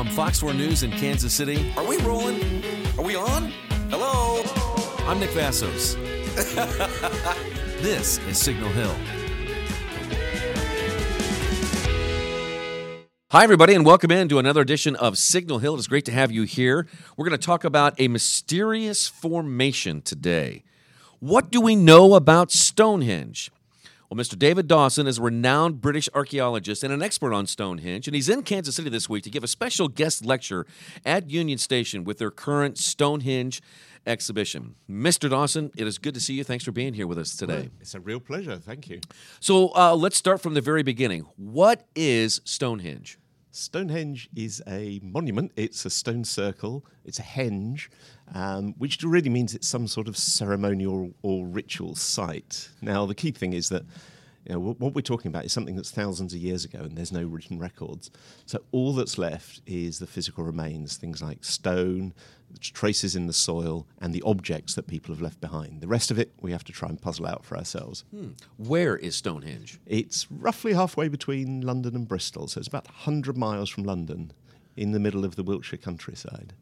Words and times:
From 0.00 0.08
Fox 0.08 0.40
4 0.40 0.54
News 0.54 0.82
in 0.82 0.92
Kansas 0.92 1.34
City, 1.34 1.74
Are 1.76 1.86
we 1.86 1.98
rolling? 1.98 2.64
Are 2.96 3.04
we 3.04 3.16
on? 3.16 3.52
Hello? 3.90 4.42
I'm 5.06 5.20
Nick 5.20 5.28
Vasos. 5.28 5.94
this 7.82 8.16
is 8.26 8.38
Signal 8.38 8.70
Hill. 8.70 8.96
Hi, 13.30 13.44
everybody, 13.44 13.74
and 13.74 13.84
welcome 13.84 14.10
in 14.10 14.30
to 14.30 14.38
another 14.38 14.62
edition 14.62 14.96
of 14.96 15.18
Signal 15.18 15.58
Hill. 15.58 15.74
It's 15.74 15.86
great 15.86 16.06
to 16.06 16.12
have 16.12 16.32
you 16.32 16.44
here. 16.44 16.86
We're 17.18 17.28
going 17.28 17.38
to 17.38 17.46
talk 17.46 17.64
about 17.64 17.92
a 18.00 18.08
mysterious 18.08 19.06
formation 19.06 20.00
today. 20.00 20.64
What 21.18 21.50
do 21.50 21.60
we 21.60 21.76
know 21.76 22.14
about 22.14 22.50
Stonehenge? 22.50 23.50
Well, 24.10 24.18
Mr. 24.18 24.36
David 24.36 24.66
Dawson 24.66 25.06
is 25.06 25.18
a 25.18 25.22
renowned 25.22 25.80
British 25.80 26.08
archaeologist 26.12 26.82
and 26.82 26.92
an 26.92 27.00
expert 27.00 27.32
on 27.32 27.46
Stonehenge, 27.46 28.08
and 28.08 28.14
he's 28.16 28.28
in 28.28 28.42
Kansas 28.42 28.74
City 28.74 28.90
this 28.90 29.08
week 29.08 29.22
to 29.22 29.30
give 29.30 29.44
a 29.44 29.46
special 29.46 29.86
guest 29.86 30.26
lecture 30.26 30.66
at 31.06 31.30
Union 31.30 31.58
Station 31.58 32.02
with 32.02 32.18
their 32.18 32.32
current 32.32 32.76
Stonehenge 32.76 33.62
exhibition. 34.04 34.74
Mr. 34.90 35.30
Dawson, 35.30 35.70
it 35.76 35.86
is 35.86 35.98
good 35.98 36.14
to 36.14 36.20
see 36.20 36.34
you. 36.34 36.42
Thanks 36.42 36.64
for 36.64 36.72
being 36.72 36.94
here 36.94 37.06
with 37.06 37.18
us 37.18 37.36
today. 37.36 37.70
It's 37.80 37.94
a 37.94 38.00
real 38.00 38.18
pleasure. 38.18 38.56
Thank 38.56 38.88
you. 38.88 39.00
So 39.38 39.68
uh, 39.76 39.94
let's 39.94 40.16
start 40.16 40.40
from 40.40 40.54
the 40.54 40.60
very 40.60 40.82
beginning. 40.82 41.28
What 41.36 41.86
is 41.94 42.40
Stonehenge? 42.44 43.16
Stonehenge 43.52 44.28
is 44.34 44.62
a 44.66 45.00
monument. 45.02 45.52
It's 45.56 45.84
a 45.84 45.90
stone 45.90 46.24
circle. 46.24 46.84
It's 47.04 47.18
a 47.18 47.22
henge, 47.22 47.88
um, 48.34 48.74
which 48.78 49.02
really 49.02 49.30
means 49.30 49.54
it's 49.54 49.68
some 49.68 49.86
sort 49.86 50.08
of 50.08 50.16
ceremonial 50.16 51.12
or 51.22 51.46
ritual 51.46 51.94
site. 51.94 52.68
Now, 52.80 53.06
the 53.06 53.14
key 53.14 53.32
thing 53.32 53.52
is 53.52 53.68
that 53.70 53.84
you 54.46 54.54
know, 54.54 54.74
what 54.78 54.94
we're 54.94 55.02
talking 55.02 55.28
about 55.28 55.44
is 55.44 55.52
something 55.52 55.76
that's 55.76 55.90
thousands 55.90 56.32
of 56.32 56.40
years 56.40 56.64
ago 56.64 56.80
and 56.80 56.96
there's 56.96 57.12
no 57.12 57.24
written 57.24 57.58
records. 57.58 58.10
So 58.46 58.62
all 58.72 58.94
that's 58.94 59.18
left 59.18 59.60
is 59.66 59.98
the 59.98 60.06
physical 60.06 60.44
remains, 60.44 60.96
things 60.96 61.22
like 61.22 61.44
stone, 61.44 62.14
traces 62.60 63.14
in 63.14 63.26
the 63.26 63.32
soil, 63.32 63.86
and 64.00 64.14
the 64.14 64.22
objects 64.22 64.74
that 64.74 64.86
people 64.86 65.14
have 65.14 65.20
left 65.20 65.40
behind. 65.40 65.82
The 65.82 65.88
rest 65.88 66.10
of 66.10 66.18
it 66.18 66.32
we 66.40 66.52
have 66.52 66.64
to 66.64 66.72
try 66.72 66.88
and 66.88 67.00
puzzle 67.00 67.26
out 67.26 67.44
for 67.44 67.56
ourselves. 67.56 68.04
Hmm. 68.10 68.30
Where 68.56 68.96
is 68.96 69.14
Stonehenge? 69.14 69.78
It's 69.86 70.26
roughly 70.30 70.72
halfway 70.72 71.08
between 71.08 71.60
London 71.60 71.94
and 71.94 72.08
Bristol, 72.08 72.48
so 72.48 72.58
it's 72.58 72.68
about 72.68 72.86
100 72.86 73.36
miles 73.36 73.68
from 73.68 73.84
London 73.84 74.32
in 74.76 74.92
the 74.92 75.00
middle 75.00 75.24
of 75.24 75.36
the 75.36 75.42
Wiltshire 75.42 75.78
countryside. 75.78 76.54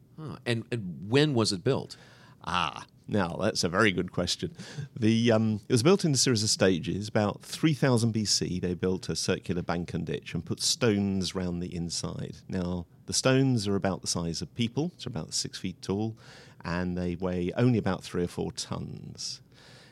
And, 0.45 0.65
and 0.71 1.05
when 1.07 1.33
was 1.33 1.51
it 1.51 1.63
built? 1.63 1.97
Ah, 2.45 2.85
now 3.07 3.37
that's 3.41 3.63
a 3.63 3.69
very 3.69 3.91
good 3.91 4.11
question. 4.11 4.55
The 4.97 5.31
um, 5.31 5.61
it 5.67 5.73
was 5.73 5.83
built 5.83 6.05
in 6.05 6.13
a 6.13 6.17
series 6.17 6.43
of 6.43 6.49
stages. 6.49 7.07
About 7.07 7.41
3000 7.41 8.13
BC, 8.13 8.61
they 8.61 8.73
built 8.75 9.09
a 9.09 9.15
circular 9.15 9.61
bank 9.61 9.93
and 9.93 10.05
ditch 10.05 10.33
and 10.33 10.45
put 10.45 10.61
stones 10.61 11.35
round 11.35 11.61
the 11.61 11.75
inside. 11.75 12.37
Now 12.47 12.85
the 13.07 13.13
stones 13.13 13.67
are 13.67 13.75
about 13.75 14.01
the 14.01 14.07
size 14.07 14.41
of 14.41 14.53
people, 14.55 14.91
so 14.97 15.09
about 15.09 15.33
six 15.33 15.57
feet 15.57 15.81
tall, 15.81 16.17
and 16.63 16.97
they 16.97 17.15
weigh 17.15 17.51
only 17.57 17.79
about 17.79 18.03
three 18.03 18.23
or 18.23 18.27
four 18.27 18.51
tons. 18.51 19.41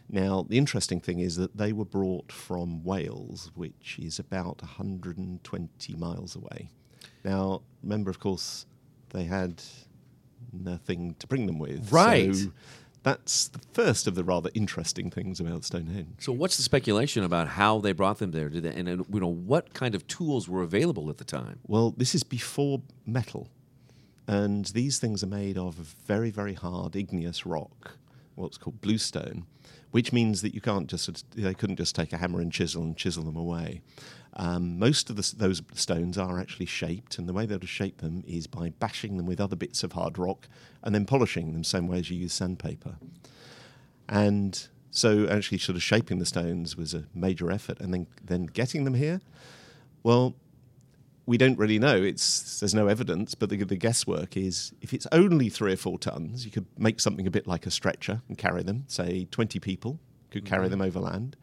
Now, 0.09 0.45
the 0.47 0.57
interesting 0.57 1.01
thing 1.01 1.19
is 1.19 1.35
that 1.35 1.57
they 1.57 1.73
were 1.73 1.83
brought 1.83 2.31
from 2.31 2.83
Wales, 2.83 3.51
which 3.55 3.99
is 4.01 4.19
about 4.19 4.61
120 4.61 5.95
miles 5.95 6.35
away. 6.35 6.69
Now, 7.25 7.61
remember, 7.83 8.09
of 8.09 8.19
course, 8.19 8.65
they 9.09 9.25
had 9.25 9.61
nothing 10.53 11.15
to 11.19 11.27
bring 11.27 11.45
them 11.45 11.59
with. 11.59 11.91
Right. 11.91 12.35
So 12.35 12.51
that's 13.07 13.47
the 13.47 13.59
first 13.71 14.05
of 14.07 14.15
the 14.15 14.23
rather 14.23 14.49
interesting 14.53 15.09
things 15.09 15.39
about 15.39 15.63
Stonehenge. 15.63 16.15
So, 16.19 16.33
what's 16.33 16.57
the 16.57 16.63
speculation 16.63 17.23
about 17.23 17.47
how 17.47 17.79
they 17.79 17.93
brought 17.93 18.19
them 18.19 18.31
there? 18.31 18.49
Did 18.49 18.63
they, 18.63 18.73
and, 18.73 18.89
and 18.89 19.05
you 19.11 19.19
know 19.21 19.27
what 19.27 19.73
kind 19.73 19.95
of 19.95 20.05
tools 20.07 20.49
were 20.49 20.61
available 20.61 21.09
at 21.09 21.17
the 21.17 21.23
time? 21.23 21.59
Well, 21.65 21.93
this 21.95 22.13
is 22.13 22.23
before 22.23 22.81
metal, 23.05 23.47
and 24.27 24.65
these 24.65 24.99
things 24.99 25.23
are 25.23 25.27
made 25.27 25.57
of 25.57 25.75
very, 26.05 26.31
very 26.31 26.53
hard 26.53 26.97
igneous 26.97 27.45
rock, 27.45 27.97
what's 28.35 28.57
called 28.57 28.81
bluestone, 28.81 29.45
which 29.91 30.11
means 30.11 30.41
that 30.41 30.53
you 30.53 30.61
can't 30.61 30.87
just 30.87 31.25
they 31.35 31.53
couldn't 31.53 31.77
just 31.77 31.95
take 31.95 32.13
a 32.13 32.17
hammer 32.17 32.41
and 32.41 32.51
chisel 32.51 32.83
and 32.83 32.97
chisel 32.97 33.23
them 33.23 33.35
away. 33.35 33.81
Um, 34.33 34.77
most 34.77 35.09
of 35.09 35.15
the, 35.15 35.33
those 35.35 35.63
stones 35.73 36.17
are 36.17 36.39
actually 36.39 36.67
shaped, 36.67 37.17
and 37.17 37.27
the 37.27 37.33
way 37.33 37.45
they 37.45 37.55
would 37.55 37.67
shape 37.67 37.97
them 37.97 38.23
is 38.27 38.45
by 38.45 38.69
bashing 38.69 39.17
them 39.17 39.25
with 39.25 39.41
other 39.41 39.55
bits 39.55 39.83
of 39.83 39.93
hard 39.93 40.19
rock 40.19 40.47
and 40.83 40.93
then 40.93 41.05
polishing 41.05 41.53
them, 41.53 41.63
same 41.63 41.87
way 41.87 41.97
as 41.99 42.11
you 42.11 42.17
use 42.17 42.33
sandpaper. 42.33 42.97
And 44.07 44.67
so, 44.91 45.27
actually, 45.27 45.57
sort 45.57 45.75
of 45.75 45.83
shaping 45.83 46.19
the 46.19 46.25
stones 46.25 46.77
was 46.77 46.93
a 46.93 47.05
major 47.15 47.51
effort, 47.51 47.79
and 47.79 47.93
then 47.93 48.07
then 48.23 48.45
getting 48.45 48.83
them 48.83 48.93
here. 48.93 49.21
Well, 50.03 50.35
we 51.27 51.37
don't 51.37 51.59
really 51.59 51.77
know. 51.77 52.01
It's 52.01 52.59
there's 52.59 52.73
no 52.73 52.87
evidence, 52.87 53.35
but 53.35 53.49
the, 53.49 53.63
the 53.63 53.75
guesswork 53.75 54.35
is 54.35 54.73
if 54.81 54.93
it's 54.93 55.05
only 55.11 55.49
three 55.49 55.73
or 55.73 55.77
four 55.77 55.99
tons, 55.99 56.45
you 56.45 56.51
could 56.51 56.65
make 56.79 56.99
something 56.99 57.27
a 57.27 57.31
bit 57.31 57.45
like 57.45 57.67
a 57.67 57.71
stretcher 57.71 58.23
and 58.27 58.37
carry 58.37 58.63
them. 58.63 58.85
Say, 58.87 59.27
twenty 59.29 59.59
people 59.59 59.99
could 60.31 60.45
carry 60.45 60.63
mm-hmm. 60.63 60.71
them 60.71 60.81
overland 60.81 61.37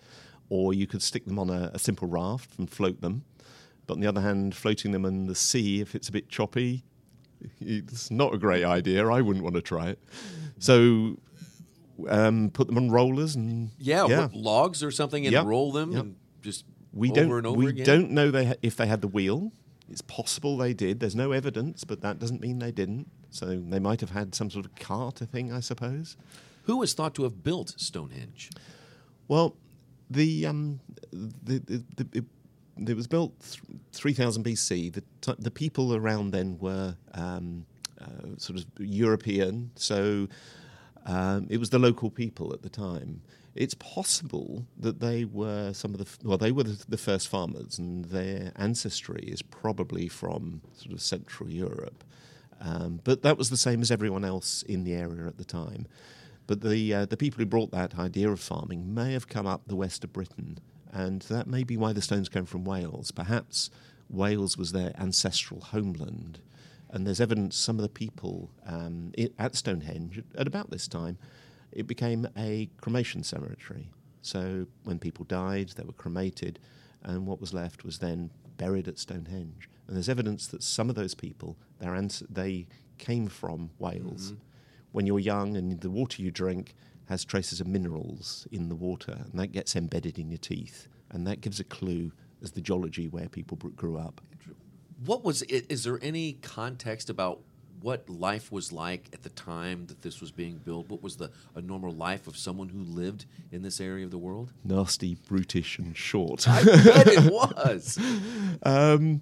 or 0.49 0.75
you 0.75 0.87
could 0.87 1.03
stick 1.03 1.25
them 1.25 1.39
on 1.39 1.51
a, 1.51 1.71
a, 1.75 1.79
simple 1.79 2.09
raft 2.09 2.51
and 2.59 2.69
float 2.69 3.01
them. 3.01 3.25
But 3.87 3.95
on 3.95 4.01
the 4.01 4.07
other 4.07 4.21
hand, 4.21 4.55
floating 4.55 4.93
them 4.93 5.05
in 5.05 5.27
the 5.27 5.35
sea, 5.35 5.81
if 5.81 5.95
it's 5.95 6.09
a 6.09 6.13
bit 6.13 6.29
choppy, 6.29 6.85
it's 7.61 8.11
not 8.11 8.35
a 8.35 8.39
great 8.39 8.65
idea. 8.65 9.07
I 9.07 9.21
wouldn't 9.21 9.45
want 9.45 9.57
to 9.57 9.63
try 9.63 9.89
it. 9.89 10.03
So 10.59 11.19
um, 12.09 12.51
put 12.51 12.67
them 12.67 12.77
on 12.77 12.91
rollers 12.91 13.35
and 13.35 13.71
yeah, 13.79 14.07
yeah. 14.07 14.29
logs 14.33 14.83
or 14.83 14.91
something, 14.91 15.27
and 15.27 15.33
yep. 15.33 15.45
roll 15.45 15.73
them 15.73 15.93
yep. 15.93 16.03
and 16.03 16.17
just 16.43 16.65
we 16.93 17.11
over 17.11 17.21
don't, 17.21 17.33
and 17.33 17.47
over 17.47 17.59
we 17.59 17.69
again. 17.69 17.85
don't 17.85 18.11
know 18.11 18.31
they 18.31 18.47
ha- 18.47 18.55
if 18.63 18.77
they 18.77 18.87
had 18.87 19.01
the 19.01 19.09
wheel. 19.09 19.53
It's 19.91 20.03
possible 20.03 20.57
they 20.57 20.73
did. 20.73 21.01
There's 21.01 21.15
no 21.15 21.33
evidence, 21.33 21.85
but 21.85 22.01
that 22.01 22.19
doesn't 22.19 22.41
mean 22.41 22.59
they 22.59 22.73
didn't. 22.73 23.09
So 23.31 23.47
they 23.47 23.79
might 23.79 24.01
have 24.01 24.11
had 24.11 24.35
some 24.35 24.51
sort 24.51 24.65
of 24.65 24.75
carter 24.77 25.27
thing, 25.27 25.53
I 25.53 25.61
suppose. 25.61 26.17
Who 26.65 26.79
was 26.79 26.95
thought 26.95 27.15
to 27.17 27.25
have 27.25 27.43
built 27.43 27.75
Stonehenge? 27.77 28.51
Well, 29.29 29.57
the 30.09 30.47
um, 30.47 30.81
the, 31.13 31.59
the, 31.59 31.85
the, 31.97 32.19
it, 32.19 32.25
it, 32.89 32.97
was 32.97 33.07
built 33.07 33.39
th- 33.41 33.81
3000 33.93 34.45
BC. 34.45 34.93
The 34.93 35.03
t- 35.21 35.39
the 35.39 35.51
people 35.51 35.95
around 35.95 36.31
then 36.31 36.59
were 36.59 36.97
um, 37.13 37.67
uh, 38.01 38.37
sort 38.39 38.59
of 38.59 38.67
European, 38.79 39.71
so 39.75 40.29
um, 41.07 41.47
it 41.51 41.59
was 41.59 41.71
the 41.71 41.79
local 41.79 42.11
people 42.11 42.53
at 42.53 42.63
the 42.63 42.69
time. 42.69 43.21
It's 43.55 43.75
possible 43.75 44.67
that 44.77 44.99
they 45.01 45.25
were 45.25 45.73
some 45.73 45.95
of 45.95 45.99
the 45.99 46.29
well, 46.29 46.39
they 46.39 46.51
were 46.51 46.65
the, 46.65 46.85
the 46.89 46.99
first 46.99 47.29
farmers, 47.29 47.79
and 47.79 48.07
their 48.07 48.53
ancestry 48.57 49.25
is 49.27 49.43
probably 49.43 50.09
from 50.09 50.61
sort 50.77 50.93
of 50.93 51.01
Central 51.01 51.49
Europe. 51.49 52.03
Um, 52.61 53.01
but 53.05 53.23
that 53.23 53.39
was 53.39 53.51
the 53.51 53.57
same 53.57 53.81
as 53.81 53.91
everyone 53.91 54.25
else 54.25 54.63
in 54.63 54.85
the 54.85 54.95
area 54.95 55.27
at 55.27 55.39
the 55.39 55.45
time. 55.45 55.87
But 56.47 56.63
the 56.63 56.95
uh, 56.95 57.07
the 57.07 57.17
people 57.17 57.39
who 57.39 57.47
brought 57.47 57.71
that 57.71 57.99
idea 57.99 58.31
of 58.31 58.41
farming 58.41 58.93
may 58.93 59.13
have 59.13 59.29
come 59.29 59.47
up 59.47 59.63
the 59.67 59.77
west 59.77 60.05
of 60.05 60.13
Britain, 60.13 60.59
and 60.93 61.23
that 61.23 61.47
may 61.47 61.65
be 61.65 61.77
why 61.77 61.93
the 61.93 62.03
stones 62.03 62.29
came 62.29 62.47
from 62.47 62.65
Wales. 62.65 63.11
Perhaps 63.11 63.71
Wales 64.11 64.57
was 64.57 64.73
their 64.73 64.93
ancestral 64.99 65.61
homeland, 65.61 66.41
and 66.91 67.07
there's 67.07 67.21
evidence 67.21 67.57
some 67.57 67.77
of 67.77 67.83
the 67.83 67.89
people 67.89 68.51
um, 68.67 69.13
at 69.39 69.55
Stonehenge 69.55 70.23
at 70.37 70.47
about 70.47 70.71
this 70.71 70.87
time, 70.87 71.19
it 71.75 71.87
became 71.87 72.27
a 72.37 72.69
cremation 72.81 73.23
cemetery. 73.23 73.91
So 74.23 74.67
when 74.85 74.99
people 74.99 75.25
died, 75.25 75.71
they 75.77 75.85
were 75.85 75.93
cremated, 75.93 76.59
and 77.03 77.27
what 77.27 77.41
was 77.41 77.53
left 77.53 77.85
was 77.85 77.99
then 77.99 78.31
buried 78.57 78.89
at 78.89 78.99
Stonehenge. 78.99 79.69
And 79.87 79.97
there's 79.97 80.09
evidence 80.09 80.47
that 80.49 80.63
some 80.63 80.89
of 80.89 80.95
those 80.95 81.15
people, 81.15 81.57
their 81.79 81.95
ans- 81.95 82.23
they 82.31 82.67
came 82.99 83.29
from 83.29 83.71
Wales. 83.79 84.33
Mm-hmm 84.33 84.41
when 84.95 85.07
you're 85.07 85.19
young 85.19 85.57
and 85.57 85.81
the 85.81 85.91
water 85.91 86.23
you 86.23 86.31
drink 86.31 86.73
has 87.07 87.25
traces 87.25 87.61
of 87.61 87.67
minerals 87.67 88.47
in 88.53 88.69
the 88.69 88.77
water, 88.77 89.25
and 89.25 89.41
that 89.41 89.49
gets 89.49 89.75
embedded 89.75 90.21
in 90.21 90.31
your 90.31 90.39
teeth, 90.39 90.87
and 91.11 91.27
that 91.27 91.41
gives 91.41 91.59
a 91.59 91.65
clue 91.65 92.13
as 92.41 92.53
the 92.53 92.61
geology 92.61 93.09
where 93.09 93.29
people 93.29 93.57
grew 93.57 93.99
up. 93.99 94.21
What 95.05 95.25
was 95.25 95.43
it? 95.43 95.67
Is 95.69 95.83
there 95.83 95.99
any 96.01 96.35
context 96.35 97.11
about 97.11 97.41
what 97.85 98.09
life 98.09 98.51
was 98.51 98.73
like 98.73 99.11
at 99.13 99.23
the 99.25 99.29
time 99.29 99.85
that 99.89 100.01
this 100.01 100.19
was 100.19 100.31
being 100.31 100.57
built? 100.57 100.89
What 100.89 101.03
was 101.03 101.19
the 101.19 101.31
a 101.55 101.61
normal 101.61 101.93
life 101.93 102.27
of 102.27 102.35
someone 102.35 102.71
who 102.71 102.83
lived 102.83 103.27
in 103.53 103.61
this 103.61 103.79
area 103.79 104.07
of 104.07 104.11
the 104.11 104.17
world? 104.17 104.55
Nasty, 104.65 105.17
brutish, 105.29 105.79
and 105.79 105.95
short. 105.95 106.49
I 106.49 106.65
bet 106.65 107.07
it 107.09 107.31
was. 107.31 107.99
um, 108.63 109.21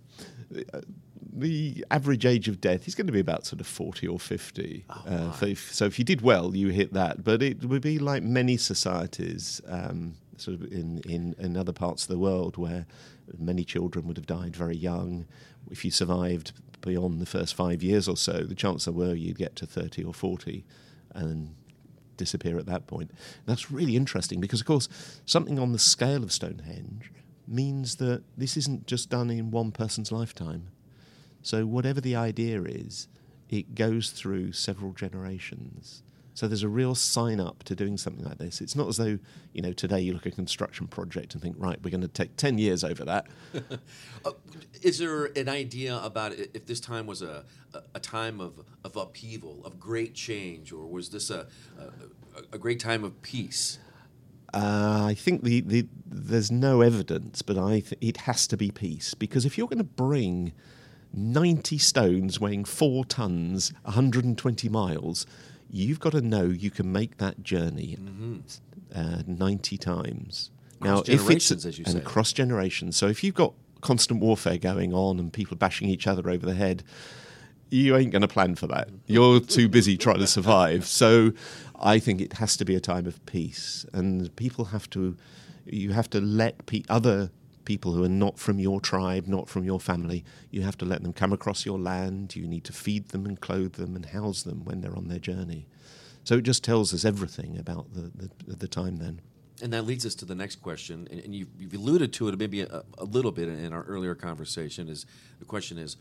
the 1.32 1.84
average 1.90 2.24
age 2.24 2.46
of 2.46 2.60
death 2.60 2.86
is 2.86 2.94
going 2.94 3.08
to 3.08 3.12
be 3.12 3.18
about 3.18 3.46
sort 3.46 3.60
of 3.60 3.66
40 3.66 4.06
or 4.06 4.20
50. 4.20 4.84
uh, 4.88 5.32
so, 5.32 5.46
if, 5.46 5.74
so 5.74 5.86
if 5.86 5.98
you 5.98 6.04
did 6.04 6.20
well, 6.20 6.54
you 6.54 6.68
hit 6.68 6.92
that. 6.92 7.24
But 7.24 7.42
it 7.42 7.64
would 7.64 7.82
be 7.82 7.98
like 7.98 8.22
many 8.22 8.56
societies, 8.56 9.60
um, 9.66 10.14
sort 10.36 10.60
of 10.60 10.72
in, 10.72 11.00
in, 11.00 11.34
in 11.36 11.56
other 11.56 11.72
parts 11.72 12.04
of 12.04 12.10
the 12.10 12.18
world, 12.18 12.56
where 12.56 12.86
many 13.36 13.64
children 13.64 14.06
would 14.06 14.18
have 14.18 14.26
died 14.26 14.54
very 14.54 14.76
young. 14.76 15.26
If 15.68 15.84
you 15.84 15.90
survived 15.90 16.52
beyond 16.82 17.20
the 17.20 17.26
first 17.26 17.55
five 17.55 17.82
years 17.82 18.08
or 18.08 18.17
so, 18.17 18.44
the 18.44 18.55
chances 18.55 18.93
were 18.93 19.14
you'd 19.14 19.38
get 19.38 19.56
to 19.56 19.67
30 19.67 20.05
or 20.05 20.12
40 20.12 20.64
and 21.14 21.55
disappear 22.17 22.58
at 22.58 22.67
that 22.67 22.87
point. 22.87 23.11
That's 23.46 23.70
really 23.70 23.96
interesting 23.96 24.40
because, 24.40 24.61
of 24.61 24.67
course, 24.67 24.88
something 25.25 25.58
on 25.58 25.73
the 25.73 25.79
scale 25.79 26.23
of 26.23 26.32
Stonehenge 26.32 27.11
means 27.49 27.96
that 27.96 28.23
this 28.37 28.56
isn't 28.56 28.87
just 28.87 29.11
done 29.11 29.31
in 29.31 29.50
one 29.50 29.73
person's 29.73 30.12
lifetime. 30.12 30.69
So, 31.43 31.67
whatever 31.67 32.00
the 32.00 32.14
idea 32.14 32.62
is, 32.62 33.08
it 33.49 33.75
goes 33.75 34.11
through 34.11 34.52
several 34.52 34.93
generations. 34.93 36.02
So 36.34 36.49
there's 36.49 36.62
a 36.62 36.69
real 36.69 36.94
sign 36.94 37.40
up 37.40 37.62
to 37.64 37.75
doing 37.75 37.99
something 37.99 38.25
like 38.25 38.38
this. 38.38 38.61
It's 38.61 38.75
not 38.75 38.88
as 38.88 38.96
though, 38.96 39.19
you 39.52 39.61
know, 39.61 39.73
today 39.73 40.00
you 40.00 40.14
look 40.14 40.26
at 40.26 40.32
a 40.32 40.37
construction 40.37 40.87
project 40.87 41.34
and 41.34 41.43
think, 41.43 41.56
right, 41.58 41.79
we're 41.82 41.90
going 41.90 42.00
to 42.00 42.08
take 42.08 42.37
10 42.37 42.58
years 42.58 42.82
over 42.82 43.05
that. 43.05 43.26
uh, 44.25 44.31
is 44.81 44.99
there 44.99 45.26
an 45.26 45.49
idea 45.49 46.00
about 46.02 46.32
if 46.32 46.64
this 46.67 46.81
time 46.81 47.06
was 47.06 47.20
a, 47.20 47.44
a 47.94 48.00
time 48.00 48.40
of, 48.40 48.64
of 48.82 48.96
upheaval, 48.96 49.61
of 49.64 49.79
great 49.79 50.14
change, 50.14 50.73
or 50.73 50.87
was 50.87 51.11
this 51.11 51.29
a, 51.29 51.46
a, 51.79 52.55
a 52.55 52.58
great 52.58 52.81
time 52.81 53.05
of 53.05 53.20
peace? 53.20 53.79
Uh, 54.55 55.06
I 55.08 55.14
think 55.14 55.43
the, 55.43 55.61
the, 55.61 55.87
there's 56.06 56.50
no 56.50 56.81
evidence, 56.81 57.43
but 57.43 57.58
I 57.58 57.81
th- 57.81 57.94
it 58.00 58.19
has 58.19 58.46
to 58.49 58.56
be 58.56 58.70
peace. 58.70 59.14
Because 59.14 59.44
if 59.44 59.56
you're 59.56 59.69
going 59.69 59.79
to 59.79 59.84
bring 59.84 60.52
90 61.14 61.79
stones 61.79 62.40
weighing 62.40 62.64
four 62.64 63.05
tons, 63.05 63.73
120 63.84 64.69
miles, 64.69 65.26
you've 65.72 65.98
got 65.98 66.12
to 66.12 66.20
know 66.20 66.44
you 66.44 66.70
can 66.70 66.92
make 66.92 67.16
that 67.16 67.42
journey 67.42 67.96
mm-hmm. 67.98 68.36
uh, 68.94 69.22
90 69.26 69.78
times. 69.78 70.50
Cross 70.80 71.08
now, 71.08 71.14
if 71.14 71.30
it's 71.30 71.50
as 71.50 71.78
you 71.78 71.84
and 71.86 71.94
say. 71.94 72.00
cross 72.00 72.32
generations. 72.32 72.96
So 72.96 73.08
if 73.08 73.24
you've 73.24 73.34
got 73.34 73.54
constant 73.80 74.20
warfare 74.20 74.58
going 74.58 74.92
on 74.92 75.19
and 75.19 75.32
people 75.32 75.56
bashing 75.56 75.88
each 75.88 76.06
other 76.06 76.28
over 76.28 76.44
the 76.44 76.54
head, 76.54 76.84
you 77.70 77.96
ain't 77.96 78.12
going 78.12 78.22
to 78.22 78.28
plan 78.28 78.54
for 78.54 78.66
that. 78.66 78.90
You're 79.06 79.40
too 79.40 79.69
busy 79.69 79.96
trying 79.96 80.19
to 80.19 80.26
survive. 80.26 80.86
So 80.86 81.32
I 81.80 81.98
think 81.98 82.20
it 82.20 82.34
has 82.34 82.56
to 82.58 82.64
be 82.64 82.74
a 82.74 82.80
time 82.80 83.06
of 83.06 83.24
peace, 83.26 83.86
and 83.92 84.34
people 84.36 84.66
have 84.66 84.88
to. 84.90 85.16
You 85.64 85.92
have 85.92 86.10
to 86.10 86.20
let 86.20 86.66
pe- 86.66 86.82
other 86.88 87.30
people 87.64 87.92
who 87.92 88.04
are 88.04 88.08
not 88.08 88.38
from 88.38 88.58
your 88.58 88.80
tribe, 88.80 89.26
not 89.26 89.48
from 89.48 89.64
your 89.64 89.80
family. 89.80 90.24
You 90.50 90.62
have 90.62 90.76
to 90.78 90.84
let 90.84 91.02
them 91.02 91.12
come 91.12 91.32
across 91.32 91.64
your 91.64 91.78
land. 91.78 92.36
You 92.36 92.46
need 92.46 92.64
to 92.64 92.72
feed 92.72 93.08
them 93.08 93.26
and 93.26 93.40
clothe 93.40 93.74
them 93.74 93.96
and 93.96 94.06
house 94.06 94.42
them 94.42 94.64
when 94.64 94.80
they're 94.80 94.96
on 94.96 95.08
their 95.08 95.18
journey. 95.18 95.66
So 96.24 96.36
it 96.36 96.42
just 96.42 96.62
tells 96.62 96.94
us 96.94 97.04
everything 97.04 97.58
about 97.58 97.92
the, 97.94 98.10
the, 98.46 98.56
the 98.56 98.68
time 98.68 98.96
then. 98.96 99.20
And 99.60 99.72
that 99.72 99.84
leads 99.84 100.04
us 100.06 100.14
to 100.16 100.24
the 100.24 100.34
next 100.34 100.56
question, 100.56 101.06
and, 101.10 101.20
and 101.20 101.34
you've, 101.34 101.48
you've, 101.56 101.74
alluded 101.74 102.12
to 102.14 102.28
it 102.28 102.38
maybe 102.38 102.62
a, 102.62 102.82
a, 102.98 103.04
little 103.04 103.30
bit 103.30 103.48
in 103.48 103.72
our 103.72 103.84
earlier 103.84 104.14
conversation. 104.16 104.88
Is 104.88 105.06
the 105.38 105.44
question 105.44 105.78
is 105.78 105.96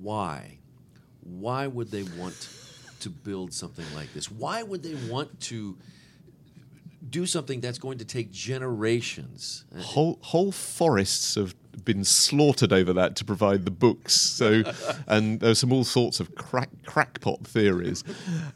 why? 0.00 0.58
Why 1.20 1.66
would 1.66 1.90
they 1.90 2.04
want 2.04 2.48
to 3.00 3.10
build 3.10 3.52
something 3.52 3.84
like 3.94 4.12
this? 4.14 4.30
Why 4.30 4.62
would 4.62 4.82
they 4.82 4.94
want 5.10 5.40
to 5.40 5.76
do 7.08 7.26
something 7.26 7.60
that's 7.60 7.78
going 7.78 7.98
to 7.98 8.04
take 8.04 8.30
generations. 8.30 9.64
Whole 9.78 10.18
whole 10.22 10.52
forests 10.52 11.34
have 11.34 11.54
been 11.84 12.04
slaughtered 12.04 12.72
over 12.72 12.92
that 12.92 13.16
to 13.16 13.24
provide 13.24 13.64
the 13.64 13.70
books. 13.70 14.14
So, 14.14 14.62
and 15.06 15.40
there's 15.40 15.58
some 15.58 15.72
all 15.72 15.84
sorts 15.84 16.20
of 16.20 16.34
crack, 16.34 16.70
crackpot 16.86 17.46
theories, 17.46 18.04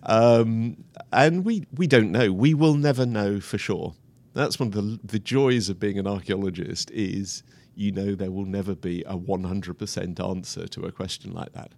um, 0.05 0.85
and 1.13 1.45
we 1.45 1.67
we 1.75 1.87
don't 1.87 2.13
know. 2.13 2.33
We 2.33 2.55
will 2.55 2.75
never 2.75 3.07
know 3.07 3.41
for 3.41 3.59
sure. 3.59 3.95
That's 4.35 4.59
one 4.59 4.69
of 4.69 4.75
the 4.75 5.01
the 5.03 5.19
joys 5.19 5.69
of 5.69 5.81
being 5.81 5.99
an 5.99 6.07
archaeologist 6.07 6.91
is 6.91 7.43
you 7.75 7.93
know 7.93 8.15
there 8.15 8.31
will 8.31 8.47
never 8.47 8.75
be 8.75 9.03
a 9.03 9.17
100% 9.17 10.29
answer 10.29 10.67
to 10.67 10.85
a 10.87 10.93
question 10.93 11.33
like 11.33 11.53
that. 11.53 11.73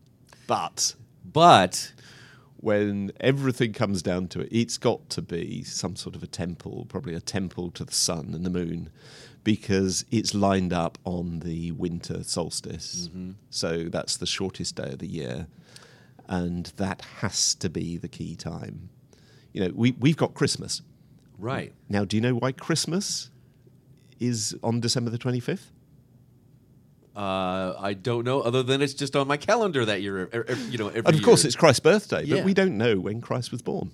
But 0.46 0.94
but 1.24 1.92
when 2.60 3.12
everything 3.20 3.72
comes 3.72 4.02
down 4.02 4.28
to 4.28 4.40
it, 4.40 4.48
it's 4.50 4.78
got 4.78 5.08
to 5.10 5.22
be 5.22 5.62
some 5.62 5.94
sort 5.96 6.16
of 6.16 6.22
a 6.22 6.26
temple, 6.26 6.86
probably 6.88 7.14
a 7.14 7.20
temple 7.20 7.70
to 7.72 7.84
the 7.84 7.92
sun 7.92 8.32
and 8.34 8.44
the 8.44 8.50
moon, 8.50 8.90
because 9.44 10.04
it's 10.10 10.34
lined 10.34 10.72
up 10.72 10.98
on 11.04 11.40
the 11.40 11.70
winter 11.72 12.24
solstice. 12.24 13.08
Mm-hmm. 13.08 13.32
So 13.50 13.84
that's 13.84 14.16
the 14.16 14.26
shortest 14.26 14.74
day 14.74 14.90
of 14.90 14.98
the 14.98 15.06
year. 15.06 15.46
And 16.28 16.66
that 16.76 17.02
has 17.20 17.54
to 17.56 17.70
be 17.70 17.96
the 17.96 18.08
key 18.08 18.34
time. 18.34 18.90
You 19.52 19.62
know, 19.62 19.72
we, 19.74 19.92
we've 19.92 20.16
got 20.16 20.34
Christmas. 20.34 20.82
Right. 21.38 21.72
Now, 21.88 22.04
do 22.04 22.16
you 22.16 22.20
know 22.20 22.34
why 22.34 22.52
Christmas 22.52 23.30
is 24.18 24.56
on 24.62 24.80
December 24.80 25.10
the 25.10 25.18
25th? 25.18 25.70
Uh, 27.18 27.74
I 27.80 27.94
don't 27.94 28.24
know, 28.24 28.42
other 28.42 28.62
than 28.62 28.80
it's 28.80 28.94
just 28.94 29.16
on 29.16 29.26
my 29.26 29.36
calendar 29.36 29.84
that 29.84 30.02
year. 30.02 30.28
You 30.70 30.78
know, 30.78 30.86
every 30.86 31.02
and 31.04 31.16
of 31.16 31.22
course 31.22 31.42
year. 31.42 31.48
it's 31.48 31.56
Christ's 31.56 31.80
birthday, 31.80 32.22
yeah. 32.22 32.36
but 32.36 32.44
we 32.44 32.54
don't 32.54 32.78
know 32.78 33.00
when 33.00 33.20
Christ 33.20 33.50
was 33.50 33.60
born. 33.60 33.90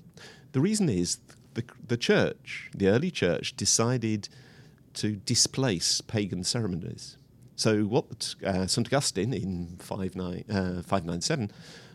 The 0.53 0.61
reason 0.61 0.91
is 0.91 1.21
the 1.55 1.65
the 1.88 1.97
church, 1.97 2.69
the 2.75 2.88
early 2.88 3.11
church, 3.11 3.56
decided 3.56 4.29
to 4.94 5.17
displace 5.17 6.03
pagan 6.03 6.44
ceremonies. 6.44 7.17
So 7.56 7.85
what 7.85 8.35
uh, 8.44 8.67
St 8.67 8.88
Augustine 8.88 9.32
in 9.32 9.79
59, 9.79 10.44
uh, 10.50 10.82
597 10.82 11.50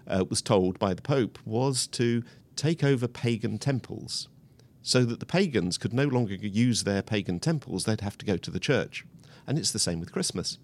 uh, 0.07 0.25
was 0.27 0.41
told 0.41 0.79
by 0.79 0.95
the 0.95 1.03
Pope 1.03 1.37
was 1.45 1.85
to 1.87 2.23
take 2.55 2.83
over 2.83 3.07
pagan 3.07 3.59
temples, 3.59 4.29
so 4.81 5.05
that 5.05 5.19
the 5.19 5.27
pagans 5.27 5.77
could 5.77 5.93
no 5.93 6.05
longer 6.05 6.33
use 6.33 6.85
their 6.85 7.03
pagan 7.03 7.39
temples; 7.39 7.83
they'd 7.83 8.01
have 8.01 8.17
to 8.17 8.25
go 8.25 8.35
to 8.35 8.49
the 8.49 8.59
church. 8.59 9.05
And 9.45 9.59
it's 9.59 9.71
the 9.71 9.77
same 9.77 9.99
with 9.99 10.11
Christmas. 10.11 10.57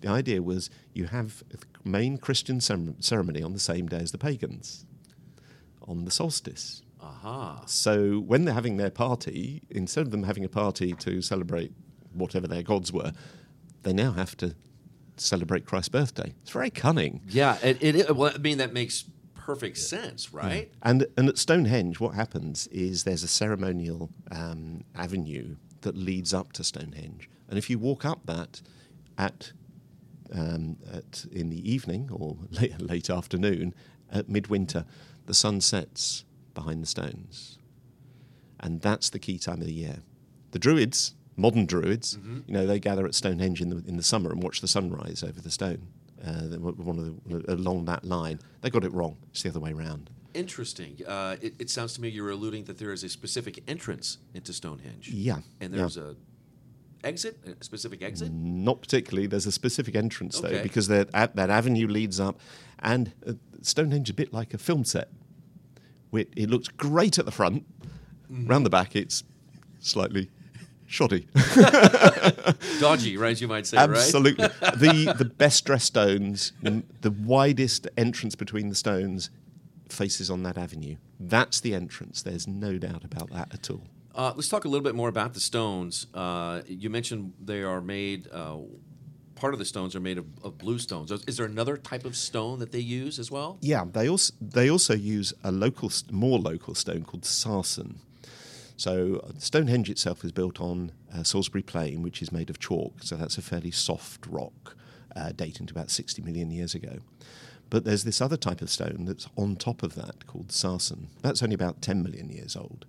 The 0.00 0.08
idea 0.08 0.42
was 0.42 0.70
you 0.92 1.06
have 1.06 1.42
the 1.48 1.58
main 1.84 2.18
Christian 2.18 2.60
ceremony 2.60 3.42
on 3.42 3.52
the 3.52 3.58
same 3.58 3.86
day 3.86 3.98
as 3.98 4.12
the 4.12 4.18
pagans, 4.18 4.84
on 5.86 6.04
the 6.04 6.10
solstice. 6.10 6.82
Aha. 7.00 7.62
So 7.66 8.18
when 8.18 8.44
they're 8.44 8.54
having 8.54 8.76
their 8.76 8.90
party, 8.90 9.62
instead 9.70 10.06
of 10.06 10.10
them 10.10 10.24
having 10.24 10.44
a 10.44 10.48
party 10.48 10.92
to 10.94 11.22
celebrate 11.22 11.72
whatever 12.12 12.46
their 12.46 12.62
gods 12.62 12.92
were, 12.92 13.12
they 13.82 13.92
now 13.92 14.12
have 14.12 14.36
to 14.38 14.54
celebrate 15.16 15.64
Christ's 15.64 15.88
birthday. 15.88 16.34
It's 16.42 16.50
very 16.50 16.70
cunning. 16.70 17.22
Yeah, 17.28 17.58
it, 17.62 17.82
it 17.82 18.16
well, 18.16 18.32
I 18.34 18.38
mean 18.38 18.58
that 18.58 18.72
makes 18.72 19.04
perfect 19.34 19.78
sense, 19.78 20.32
right? 20.32 20.70
Yeah. 20.70 20.90
And 20.90 21.06
and 21.16 21.28
at 21.28 21.38
Stonehenge, 21.38 22.00
what 22.00 22.14
happens 22.14 22.66
is 22.68 23.04
there's 23.04 23.22
a 23.22 23.28
ceremonial 23.28 24.10
um, 24.30 24.84
avenue 24.94 25.56
that 25.82 25.96
leads 25.96 26.34
up 26.34 26.52
to 26.54 26.64
Stonehenge, 26.64 27.28
and 27.48 27.58
if 27.58 27.70
you 27.70 27.78
walk 27.78 28.04
up 28.04 28.26
that 28.26 28.60
at 29.16 29.52
um, 30.32 30.76
at, 30.92 31.24
in 31.30 31.50
the 31.50 31.70
evening 31.70 32.08
or 32.12 32.36
late, 32.50 32.80
late 32.80 33.10
afternoon, 33.10 33.74
at 34.10 34.28
midwinter, 34.28 34.84
the 35.26 35.34
sun 35.34 35.60
sets 35.60 36.24
behind 36.54 36.82
the 36.82 36.86
stones. 36.86 37.58
And 38.60 38.80
that's 38.80 39.10
the 39.10 39.18
key 39.18 39.38
time 39.38 39.60
of 39.60 39.66
the 39.66 39.72
year. 39.72 39.98
The 40.50 40.58
Druids, 40.58 41.14
modern 41.36 41.66
Druids, 41.66 42.16
mm-hmm. 42.16 42.40
you 42.46 42.54
know, 42.54 42.66
they 42.66 42.80
gather 42.80 43.06
at 43.06 43.14
Stonehenge 43.14 43.60
in 43.60 43.70
the, 43.70 43.76
in 43.86 43.96
the 43.96 44.02
summer 44.02 44.30
and 44.30 44.42
watch 44.42 44.60
the 44.60 44.68
sunrise 44.68 45.22
over 45.22 45.40
the 45.40 45.50
stone. 45.50 45.88
Uh, 46.24 46.56
one 46.58 46.98
of 46.98 47.44
the, 47.44 47.52
along 47.52 47.84
that 47.84 48.04
line. 48.04 48.40
They 48.60 48.70
got 48.70 48.82
it 48.82 48.92
wrong. 48.92 49.16
It's 49.30 49.42
the 49.44 49.50
other 49.50 49.60
way 49.60 49.72
around. 49.72 50.10
Interesting. 50.34 50.98
Uh, 51.06 51.36
it, 51.40 51.54
it, 51.60 51.70
sounds 51.70 51.94
to 51.94 52.00
me 52.00 52.08
you're 52.08 52.30
alluding 52.30 52.64
that 52.64 52.78
there 52.78 52.92
is 52.92 53.04
a 53.04 53.08
specific 53.08 53.62
entrance 53.68 54.18
into 54.34 54.52
Stonehenge. 54.52 55.10
Yeah. 55.10 55.38
And 55.60 55.72
there's 55.72 55.96
yeah. 55.96 56.02
a 56.02 56.14
exit, 57.04 57.38
a 57.46 57.62
specific 57.64 58.02
exit? 58.02 58.32
Not 58.32 58.80
particularly. 58.80 59.26
There's 59.26 59.46
a 59.46 59.52
specific 59.52 59.94
entrance 59.94 60.38
okay. 60.38 60.56
though, 60.56 60.62
because 60.62 60.88
that 60.88 61.10
that 61.12 61.50
avenue 61.50 61.86
leads 61.86 62.20
up, 62.20 62.40
and 62.78 63.12
uh, 63.26 63.32
Stonehenge 63.62 64.08
is 64.08 64.12
a 64.12 64.14
bit 64.14 64.32
like 64.32 64.54
a 64.54 64.58
film 64.58 64.84
set. 64.84 65.08
It, 66.12 66.30
it 66.36 66.50
looks 66.50 66.68
great 66.68 67.18
at 67.18 67.24
the 67.24 67.32
front. 67.32 67.64
Mm-hmm. 68.30 68.46
Round 68.46 68.66
the 68.66 68.70
back, 68.70 68.94
it's 68.96 69.24
slightly 69.80 70.30
shoddy, 70.86 71.28
dodgy, 72.80 73.16
right? 73.16 73.32
As 73.32 73.40
you 73.40 73.48
might 73.48 73.66
say, 73.66 73.76
Absolutely. 73.76 74.44
Right? 74.44 74.74
the 74.78 75.14
the 75.16 75.24
best 75.24 75.64
dressed 75.64 75.86
stones, 75.86 76.52
the 76.62 77.10
widest 77.10 77.86
entrance 77.96 78.34
between 78.34 78.68
the 78.68 78.74
stones, 78.74 79.30
faces 79.88 80.30
on 80.30 80.42
that 80.42 80.58
avenue. 80.58 80.96
That's 81.20 81.60
the 81.60 81.74
entrance. 81.74 82.22
There's 82.22 82.46
no 82.46 82.78
doubt 82.78 83.04
about 83.04 83.30
that 83.30 83.52
at 83.52 83.70
all. 83.70 83.84
Uh, 84.14 84.32
let's 84.34 84.48
talk 84.48 84.64
a 84.64 84.68
little 84.68 84.84
bit 84.84 84.94
more 84.94 85.08
about 85.08 85.34
the 85.34 85.40
stones. 85.40 86.06
Uh, 86.12 86.62
you 86.66 86.90
mentioned 86.90 87.32
they 87.40 87.62
are 87.62 87.80
made 87.80 88.28
uh, 88.32 88.56
part 89.38 89.52
of 89.52 89.58
the 89.58 89.64
stones 89.64 89.94
are 89.94 90.00
made 90.00 90.18
of, 90.18 90.26
of 90.42 90.58
blue 90.58 90.78
stones. 90.78 91.12
Is 91.26 91.36
there 91.36 91.46
another 91.46 91.76
type 91.76 92.04
of 92.04 92.16
stone 92.16 92.58
that 92.58 92.72
they 92.72 92.80
use 92.80 93.18
as 93.18 93.30
well? 93.30 93.58
Yeah, 93.60 93.84
they 93.90 94.08
also 94.08 94.34
they 94.40 94.68
also 94.70 94.94
use 94.94 95.32
a 95.44 95.52
local, 95.52 95.90
more 96.10 96.38
local 96.38 96.74
stone 96.74 97.04
called 97.04 97.22
sarsen. 97.24 98.00
So 98.76 99.20
uh, 99.24 99.32
Stonehenge 99.38 99.90
itself 99.90 100.24
is 100.24 100.32
built 100.32 100.60
on 100.60 100.92
uh, 101.12 101.22
Salisbury 101.24 101.62
Plain, 101.62 102.02
which 102.02 102.22
is 102.22 102.30
made 102.30 102.50
of 102.50 102.58
chalk. 102.58 103.02
So 103.02 103.16
that's 103.16 103.36
a 103.38 103.42
fairly 103.42 103.72
soft 103.72 104.26
rock, 104.26 104.76
uh, 105.16 105.32
dating 105.34 105.66
to 105.66 105.72
about 105.72 105.90
60 105.90 106.22
million 106.22 106.50
years 106.50 106.74
ago. 106.74 106.98
But 107.70 107.84
there's 107.84 108.04
this 108.04 108.20
other 108.20 108.36
type 108.36 108.62
of 108.62 108.70
stone 108.70 109.04
that's 109.04 109.28
on 109.36 109.56
top 109.56 109.82
of 109.82 109.94
that 109.96 110.26
called 110.26 110.48
sarsen. 110.48 111.08
That's 111.22 111.42
only 111.42 111.54
about 111.54 111.82
10 111.82 112.02
million 112.02 112.30
years 112.30 112.56
old, 112.56 112.86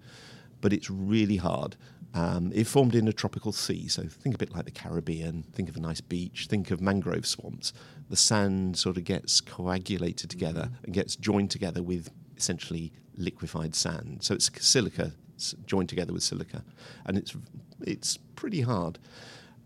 but 0.61 0.73
it's 0.73 0.89
really 0.89 1.37
hard. 1.37 1.75
Um, 2.13 2.51
it 2.55 2.65
formed 2.65 2.95
in 2.95 3.07
a 3.07 3.13
tropical 3.13 3.51
sea, 3.51 3.87
so 3.87 4.03
think 4.03 4.33
a 4.35 4.37
bit 4.37 4.53
like 4.53 4.65
the 4.65 4.71
Caribbean. 4.71 5.43
Think 5.53 5.69
of 5.69 5.75
a 5.75 5.79
nice 5.79 6.01
beach. 6.01 6.47
Think 6.49 6.71
of 6.71 6.81
mangrove 6.81 7.27
swamps. 7.27 7.71
The 8.09 8.15
sand 8.15 8.77
sort 8.77 8.97
of 8.97 9.03
gets 9.03 9.41
coagulated 9.41 10.29
together 10.29 10.71
and 10.83 10.93
gets 10.93 11.15
joined 11.15 11.51
together 11.51 11.83
with 11.83 12.09
essentially 12.35 12.91
liquefied 13.15 13.75
sand. 13.75 14.23
So 14.23 14.33
it's 14.33 14.49
silica 14.59 15.13
s- 15.35 15.53
joined 15.67 15.89
together 15.89 16.11
with 16.13 16.23
silica, 16.23 16.63
and 17.05 17.17
it's 17.17 17.35
it's 17.81 18.17
pretty 18.35 18.61
hard. 18.61 18.97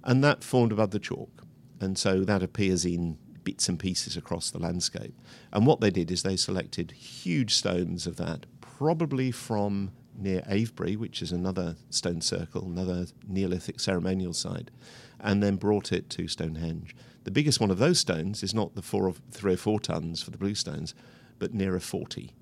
And 0.03 0.21
that 0.23 0.43
formed 0.43 0.73
above 0.73 0.91
the 0.91 0.99
chalk, 0.99 1.45
and 1.79 1.97
so 1.97 2.25
that 2.25 2.43
appears 2.43 2.83
in 2.83 3.17
bits 3.45 3.69
and 3.69 3.79
pieces 3.79 4.17
across 4.17 4.51
the 4.51 4.59
landscape. 4.59 5.17
And 5.53 5.65
what 5.65 5.79
they 5.79 5.89
did 5.91 6.11
is 6.11 6.23
they 6.23 6.35
selected 6.37 6.91
huge 6.91 7.53
stones 7.55 8.05
of 8.05 8.17
that, 8.17 8.45
probably 8.59 9.31
from 9.31 9.91
near 10.15 10.43
Avebury, 10.47 10.95
which 10.95 11.21
is 11.21 11.31
another 11.31 11.75
stone 11.89 12.21
circle, 12.21 12.65
another 12.65 13.07
Neolithic 13.27 13.79
ceremonial 13.79 14.33
site, 14.33 14.71
and 15.19 15.41
then 15.41 15.55
brought 15.55 15.91
it 15.91 16.09
to 16.11 16.27
Stonehenge. 16.27 16.95
The 17.23 17.31
biggest 17.31 17.59
one 17.59 17.71
of 17.71 17.77
those 17.77 17.99
stones 17.99 18.43
is 18.43 18.53
not 18.53 18.75
the 18.75 18.81
four 18.81 19.07
or 19.07 19.13
three 19.31 19.53
or 19.53 19.57
four 19.57 19.79
tons 19.79 20.21
for 20.21 20.31
the 20.31 20.37
blue 20.37 20.55
stones, 20.55 20.93
but 21.39 21.53
nearer 21.53 21.79
40, 21.79 22.33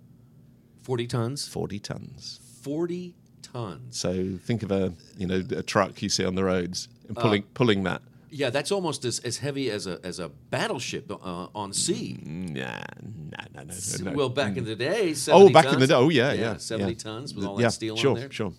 40 0.82 1.08
tons? 1.08 1.48
40 1.48 1.80
tons. 1.80 2.40
40 2.62 3.16
tons. 3.42 3.98
So 3.98 4.38
think 4.44 4.64
of 4.64 4.72
a 4.72 4.94
you 5.18 5.28
know 5.28 5.44
a 5.52 5.64
truck 5.64 6.02
you 6.02 6.10
see 6.10 6.26
on 6.26 6.36
the 6.36 6.44
roads 6.44 6.88
and 7.08 7.18
uh, 7.18 7.22
pulling 7.22 7.44
pulling 7.54 7.84
that. 7.84 8.02
Yeah, 8.34 8.50
that's 8.50 8.72
almost 8.72 9.04
as, 9.04 9.20
as 9.20 9.40
heavy 9.40 9.70
as 9.70 9.88
a 9.88 10.00
as 10.06 10.18
a 10.18 10.30
battleship 10.30 11.12
uh, 11.12 11.48
on 11.54 11.74
sea. 11.74 12.18
Nah, 12.24 12.64
nah, 12.64 13.44
nah, 13.54 13.64
no, 13.64 13.74
no, 13.74 14.12
no. 14.12 14.18
Well, 14.18 14.30
back 14.30 14.56
in 14.56 14.64
the 14.64 14.76
day, 14.76 15.14
70 15.14 15.50
oh, 15.50 15.54
back 15.54 15.72
in 15.72 15.80
the 15.80 15.88
day. 15.88 15.94
Oh, 15.94 16.08
yeah, 16.08 16.32
yeah, 16.32 16.58
seventy 16.58 16.94
yeah. 16.94 16.98
tons 16.98 17.36
with 17.36 17.46
all 17.46 17.60
yeah, 17.60 17.68
that 17.68 17.74
steel 17.74 17.98
sure, 17.98 18.12
on 18.12 18.16
there. 18.16 18.32
Sure, 18.32 18.52
sure. 18.52 18.54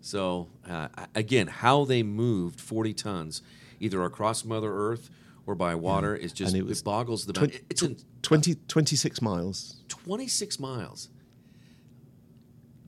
So 0.00 0.48
uh, 0.68 0.88
again, 1.16 1.48
how 1.48 1.84
they 1.84 2.04
moved 2.04 2.60
forty 2.60 2.94
tons, 2.94 3.42
either 3.80 4.02
across 4.04 4.44
Mother 4.44 4.72
Earth 4.72 5.10
or 5.44 5.56
by 5.56 5.74
water, 5.74 6.14
is 6.14 6.32
just 6.32 6.54
And 6.54 6.68
it, 6.68 6.70
it 6.70 6.84
boggles 6.84 7.26
the 7.26 7.38
mind. 7.38 7.60
It's 7.68 7.82
in 7.82 7.96
20, 8.22 8.54
26 8.68 9.20
miles. 9.20 9.80
twenty 9.88 10.28
six 10.28 10.60
miles. 10.60 11.08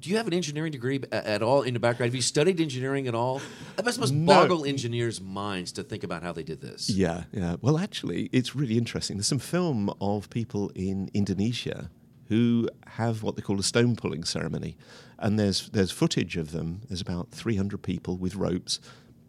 Do 0.03 0.11
you 0.11 0.17
have 0.17 0.27
an 0.27 0.35
engineering 0.35 0.73
degree 0.73 1.01
at 1.13 1.45
all 1.45 1.63
in 1.63 1.75
the 1.75 1.81
background? 1.81 2.09
Have 2.09 2.17
you 2.17 2.23
studied 2.23 2.61
engineering 2.61 3.07
at 3.07 3.15
all? 3.15 3.41
That 3.77 3.85
must, 3.85 4.01
must 4.01 4.13
No. 4.13 4.27
boggle 4.27 4.65
engineers' 4.65 5.21
minds 5.21 5.71
to 5.73 5.85
think 5.85 6.03
about 6.03 6.25
how 6.25 6.33
they 6.33 6.43
did 6.43 6.61
this. 6.61 6.91
Yeah, 6.91 7.25
yeah. 7.31 7.55
Well, 7.61 7.79
actually, 7.79 8.29
it's 8.33 8.57
really 8.57 8.77
interesting. 8.77 9.17
There's 9.17 9.29
some 9.29 9.39
film 9.39 9.95
of 10.01 10.29
people 10.29 10.73
in 10.75 11.09
Indonesia 11.15 11.89
who 12.27 12.69
have 12.89 13.23
what 13.23 13.37
they 13.37 13.43
call 13.43 13.61
a 13.61 13.63
stone 13.63 13.95
pulling 13.95 14.25
ceremony, 14.25 14.77
and 15.21 15.39
there's 15.39 15.69
there's 15.69 15.93
footage 15.93 16.37
of 16.37 16.51
them. 16.51 16.81
There's 16.89 17.01
about 17.01 17.31
300 17.31 17.81
people 17.81 18.17
with 18.17 18.35
ropes 18.35 18.81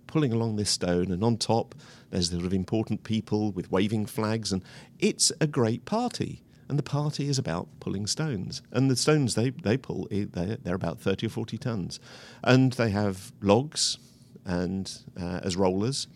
pulling 0.07 0.33
along 0.33 0.55
this 0.55 0.71
stone, 0.71 1.11
and 1.11 1.23
on 1.23 1.37
top 1.37 1.75
there's 2.09 2.31
the 2.31 2.37
sort 2.37 2.47
of 2.47 2.53
important 2.53 3.03
people 3.03 3.51
with 3.51 3.69
waving 3.71 4.07
flags, 4.07 4.51
and 4.51 4.63
it's 4.97 5.31
a 5.39 5.45
great 5.45 5.85
party. 5.85 6.41
And 6.69 6.79
the 6.79 6.83
party 6.83 7.27
is 7.27 7.37
about 7.37 7.67
pulling 7.79 8.07
stones, 8.07 8.61
and 8.71 8.89
the 8.89 8.95
stones 8.95 9.35
they 9.35 9.49
they 9.49 9.77
pull 9.77 10.07
eh, 10.11 10.25
they're, 10.31 10.57
they're 10.57 10.75
about 10.75 10.99
30 10.99 11.27
or 11.27 11.29
40 11.29 11.57
tons, 11.57 11.99
and 12.43 12.73
they 12.73 12.89
have 12.89 13.31
logs 13.41 13.97
and 14.45 14.91
uh, 15.19 15.39
as 15.43 15.55
rollers 15.55 16.07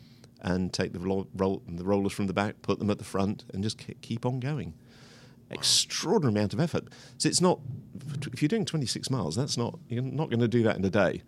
and 0.41 0.71
take 0.71 0.93
the, 0.93 0.99
ro- 0.99 1.27
roll, 1.35 1.63
the 1.67 1.83
rollers 1.83 2.13
from 2.13 2.27
the 2.27 2.33
back, 2.33 2.61
put 2.61 2.79
them 2.79 2.89
at 2.89 2.97
the 2.99 3.03
front, 3.03 3.43
and 3.53 3.63
just 3.63 3.77
ke- 3.77 3.99
keep 4.01 4.25
on 4.25 4.39
going. 4.39 4.73
Extraordinary 5.49 6.31
amount 6.33 6.53
of 6.53 6.59
effort. 6.59 6.85
So 7.17 7.29
it's 7.29 7.41
not. 7.41 7.59
If 8.33 8.41
you're 8.41 8.49
doing 8.49 8.65
26 8.65 9.09
miles, 9.09 9.35
that's 9.35 9.57
not. 9.57 9.79
You're 9.87 10.03
not 10.03 10.29
going 10.29 10.41
to 10.41 10.47
do 10.47 10.63
that 10.63 10.75
in 10.75 10.83
a 10.85 10.89
day. 10.89 11.23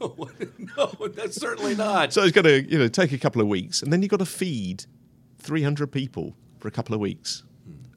no, 0.00 0.94
that's 1.14 1.36
certainly 1.36 1.74
not. 1.74 2.12
So 2.12 2.22
it's 2.22 2.32
going 2.32 2.44
to 2.44 2.70
you 2.70 2.78
know 2.78 2.88
take 2.88 3.12
a 3.12 3.18
couple 3.18 3.40
of 3.40 3.48
weeks, 3.48 3.82
and 3.82 3.92
then 3.92 4.02
you've 4.02 4.10
got 4.10 4.18
to 4.20 4.26
feed 4.26 4.86
300 5.38 5.92
people 5.92 6.34
for 6.58 6.68
a 6.68 6.70
couple 6.70 6.94
of 6.94 7.00
weeks, 7.00 7.42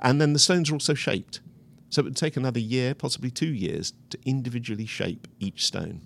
and 0.01 0.21
then 0.21 0.33
the 0.33 0.39
stones 0.39 0.69
are 0.69 0.73
also 0.73 0.93
shaped. 0.93 1.41
So 1.89 2.01
it 2.01 2.05
would 2.05 2.17
take 2.17 2.35
another 2.35 2.59
year, 2.59 2.93
possibly 2.93 3.31
two 3.31 3.47
years, 3.47 3.93
to 4.09 4.19
individually 4.25 4.85
shape 4.85 5.27
each 5.39 5.65
stone. 5.65 6.01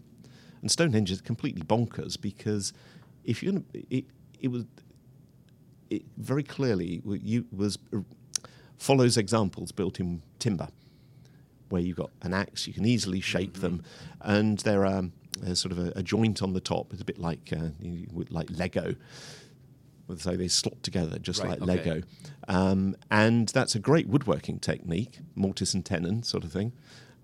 And 0.62 0.70
Stonehenge 0.70 1.10
is 1.10 1.22
completely 1.22 1.64
bonkers 1.64 2.22
because 2.22 2.72
if 3.24 3.42
you're 3.42 3.54
gonna, 3.54 3.66
it, 3.90 4.06
it 4.40 4.50
was 4.50 4.66
it 5.90 6.04
very 6.18 6.44
clearly 6.44 7.02
you 7.06 7.46
was 7.52 7.78
follows 8.78 9.18
examples 9.18 9.72
built 9.72 10.00
in 10.00 10.22
timber 10.40 10.68
where 11.70 11.82
you've 11.82 11.98
got 11.98 12.12
an 12.22 12.34
axe, 12.34 12.68
you 12.68 12.74
can 12.74 12.86
easily 12.86 13.22
shape 13.22 13.56
them, 13.56 13.84
and 14.22 14.60
there 14.60 14.86
are 14.86 15.04
there's 15.40 15.60
sort 15.60 15.72
of 15.72 15.80
a, 15.80 15.94
a 15.96 16.04
joint 16.04 16.42
on 16.42 16.54
the 16.54 16.60
top. 16.60 16.92
It's 16.92 17.02
a 17.02 17.06
bit 17.06 17.18
like 17.18 17.54
uh, 17.56 17.70
like 18.30 18.50
Lego. 18.52 18.96
So 20.20 20.36
they 20.36 20.48
slot 20.48 20.82
together 20.84 21.20
just 21.20 21.42
Right, 21.42 21.60
like 21.60 21.80
okay. 21.80 21.90
Lego, 21.90 22.08
um, 22.48 22.96
and 23.10 23.50
that's 23.50 23.76
a 23.76 23.80
great 23.80 24.08
woodworking 24.08 24.60
technique, 24.60 25.20
mortise 25.36 25.74
and 25.74 25.86
tenon 25.86 26.24
sort 26.24 26.44
of 26.44 26.52
thing. 26.52 26.74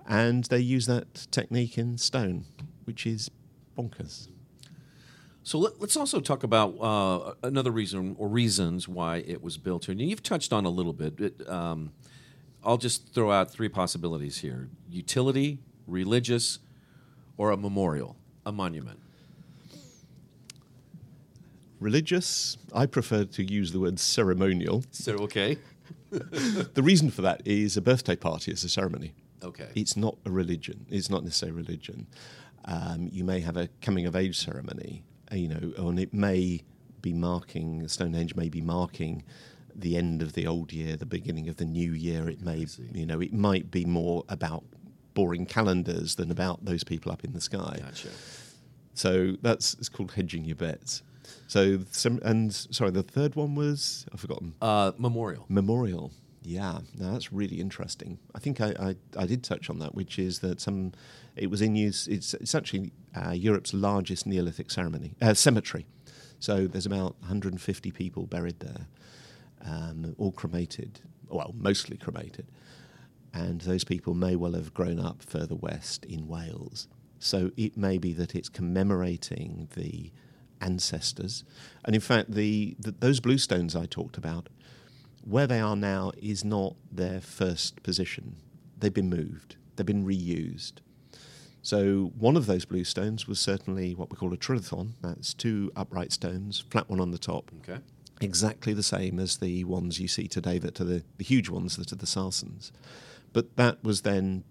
And 0.08 0.46
they 0.46 0.60
use 0.60 0.86
that 0.86 1.28
technique 1.32 1.78
in 1.78 1.98
stone, 1.98 2.46
which 2.86 3.06
is 3.06 3.30
bonkers. 3.78 4.30
So 5.44 5.60
let, 5.60 5.82
us 5.82 5.96
also 5.96 6.20
talk 6.20 6.44
about 6.44 6.78
uh, 6.82 7.34
another 7.42 7.72
reason 7.72 8.16
or 8.20 8.28
reasons 8.28 8.88
why 8.88 9.18
it 9.18 9.42
was 9.42 9.58
built 9.58 9.86
here. 9.86 9.94
And 9.94 10.02
you've 10.02 10.24
touched 10.24 10.52
on 10.52 10.66
a 10.66 10.70
little 10.70 10.92
bit. 10.92 11.20
It, 11.20 11.50
um, 11.50 11.94
I'll 12.66 12.78
just 12.78 13.14
throw 13.14 13.32
out 13.32 13.50
three 13.50 13.70
possibilities 13.70 14.40
here: 14.40 14.70
utility, 14.90 15.60
religious, 15.88 16.60
or 17.38 17.52
a 17.52 17.58
memorial, 17.58 18.18
a 18.46 18.52
monument. 18.52 19.00
Religious, 21.80 22.58
I 22.74 22.86
prefer 22.86 23.24
to 23.26 23.44
use 23.44 23.72
the 23.72 23.80
word 23.80 24.00
ceremonial. 24.00 24.84
So 24.92 25.14
okay, 25.20 25.58
The 26.10 26.82
reason 26.84 27.12
for 27.12 27.22
that 27.22 27.42
is 27.46 27.78
a 27.78 27.82
birthday 27.82 28.16
party 28.16 28.52
is 28.52 28.64
a 28.64 28.70
ceremony. 28.70 29.14
okay, 29.44 29.68
It's 29.76 29.96
not 29.98 30.18
a 30.26 30.32
religion. 30.32 30.86
It's 30.90 31.10
not 31.10 31.24
necessarily 31.24 31.58
religion. 31.58 32.08
Um, 32.66 33.10
you 33.12 33.24
may 33.24 33.40
have 33.42 33.58
a 33.58 33.70
coming 33.82 34.06
of 34.06 34.16
age 34.16 34.38
ceremony, 34.38 35.04
uh, 35.32 35.36
you 35.36 35.48
know, 35.48 35.74
and 35.88 36.00
it 36.00 36.14
may 36.14 36.64
be 37.02 37.14
marking 37.14 37.88
Stonehenge 37.88 38.36
may 38.36 38.50
be 38.50 38.62
marking 38.62 39.24
the 39.76 39.96
end 39.96 40.22
of 40.22 40.34
the 40.34 40.48
old 40.48 40.74
year, 40.74 40.98
the 40.98 41.06
beginning 41.06 41.48
of 41.48 41.58
the 41.58 41.66
new 41.66 41.94
year. 41.94 42.28
It 42.28 42.42
may, 42.42 42.66
you 42.94 43.06
know, 43.06 43.22
it 43.22 43.34
might 43.34 43.70
be 43.70 43.86
more 43.86 44.24
about 44.28 44.64
boring 45.14 45.46
calendars 45.46 46.16
than 46.16 46.32
about 46.32 46.66
those 46.66 46.84
people 46.84 47.12
up 47.12 47.24
in 47.24 47.34
the 47.34 47.42
sky. 47.42 47.80
gotcha. 47.82 48.10
So 48.94 49.36
that's 49.42 49.76
it's 49.76 49.90
called 49.90 50.14
hedging 50.14 50.44
your 50.46 50.56
bets. 50.56 51.04
So 51.48 51.80
some 51.92 52.20
and 52.24 52.54
sorry, 52.54 52.92
the 52.92 53.04
third 53.04 53.36
one 53.36 53.56
was 53.56 54.06
I've 54.14 54.20
forgotten. 54.20 54.54
Uh, 54.62 54.92
memorial. 54.98 55.46
Memorial. 55.50 56.12
Yeah, 56.48 56.80
now 56.98 57.12
that's 57.12 57.34
really 57.34 57.60
interesting. 57.60 58.20
I 58.34 58.40
think 58.40 58.62
I, 58.62 58.70
I, 58.80 58.96
I 59.18 59.26
did 59.26 59.44
touch 59.44 59.70
on 59.70 59.80
that, 59.80 59.96
which 59.96 60.18
is 60.18 60.40
that 60.40 60.62
some 60.62 60.94
it 61.36 61.50
was 61.50 61.62
in 61.62 61.76
use. 61.76 62.08
It's 62.08 62.34
it's 62.36 62.56
actually 62.56 62.94
uh, 63.16 63.32
Europe's 63.32 63.74
largest 63.74 64.26
Neolithic 64.26 64.72
ceremony 64.72 65.16
uh, 65.22 65.34
cemetery. 65.34 65.86
So 66.40 66.68
there's 66.68 66.86
about 66.86 67.16
150 67.20 67.92
people 67.92 68.28
buried 68.28 68.60
there, 68.60 68.88
um, 69.66 70.16
all 70.18 70.32
cremated. 70.32 71.02
Well, 71.28 71.54
mostly 71.58 71.98
cremated, 71.98 72.48
and 73.34 73.62
those 73.62 73.84
people 73.84 74.14
may 74.14 74.36
well 74.36 74.54
have 74.54 74.74
grown 74.74 75.00
up 75.00 75.22
further 75.22 75.56
west 75.56 76.06
in 76.06 76.28
Wales. 76.28 76.88
So 77.20 77.52
it 77.58 77.76
may 77.76 77.98
be 77.98 78.14
that 78.14 78.36
it's 78.36 78.48
commemorating 78.48 79.68
the 79.76 80.12
ancestors, 80.62 81.44
and 81.86 81.96
in 81.96 82.02
fact, 82.02 82.32
the, 82.32 82.76
the 82.80 82.92
those 82.92 83.20
blue 83.20 83.38
stones 83.38 83.76
I 83.76 83.86
talked 83.86 84.18
about 84.18 84.50
where 85.24 85.48
they 85.48 85.60
are 85.60 85.76
now 85.76 86.12
is 86.22 86.46
not 86.46 86.76
their 86.92 87.20
first 87.20 87.84
position. 87.84 88.38
They've 88.80 88.94
been 88.94 89.10
moved, 89.10 89.58
they've 89.76 89.86
been 89.86 90.06
reused. 90.06 90.74
So, 91.62 92.14
one 92.18 92.38
of 92.38 92.46
those 92.46 92.64
blue 92.64 92.86
stones 92.86 93.28
was 93.28 93.40
certainly 93.40 93.94
what 93.94 94.10
we 94.10 94.16
call 94.16 94.34
a 94.34 94.38
trilithon. 94.38 94.94
That's 95.02 95.34
two 95.34 95.72
upright 95.76 96.14
stones, 96.14 96.64
flat 96.70 96.90
one 96.90 97.02
on 97.02 97.12
the 97.12 97.18
top, 97.18 97.52
Okay. 97.62 97.82
exactly 98.22 98.74
the 98.74 98.84
same 98.84 99.20
as 99.20 99.38
the 99.38 99.66
ones 99.66 100.00
you 100.00 100.08
see 100.08 100.28
today 100.30 100.60
that 100.60 100.80
are 100.80 100.86
the, 100.86 101.04
the 101.18 101.26
huge 101.26 101.50
ones 101.50 101.76
that 101.76 101.92
are 101.92 101.98
the 101.98 102.06
Sarsens. 102.06 102.72
But 103.34 103.58
that 103.58 103.84
was 103.84 104.04
then 104.04 104.46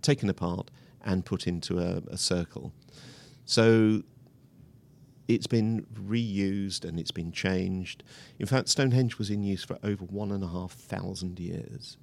taken 0.00 0.30
apart 0.30 0.70
and 1.04 1.24
put 1.26 1.46
into 1.46 1.80
a, 1.80 2.02
a 2.10 2.16
circle. 2.16 2.72
So 3.44 4.02
it's 5.28 5.46
been 5.46 5.86
reused 5.94 6.84
and 6.84 6.98
it's 6.98 7.10
been 7.10 7.30
changed. 7.30 8.02
In 8.38 8.46
fact, 8.46 8.68
Stonehenge 8.68 9.18
was 9.18 9.30
in 9.30 9.42
use 9.42 9.62
for 9.62 9.78
over 9.84 10.04
one 10.04 10.32
and 10.32 10.42
a 10.42 10.48
half 10.48 10.72
thousand 10.72 11.38
years, 11.38 11.98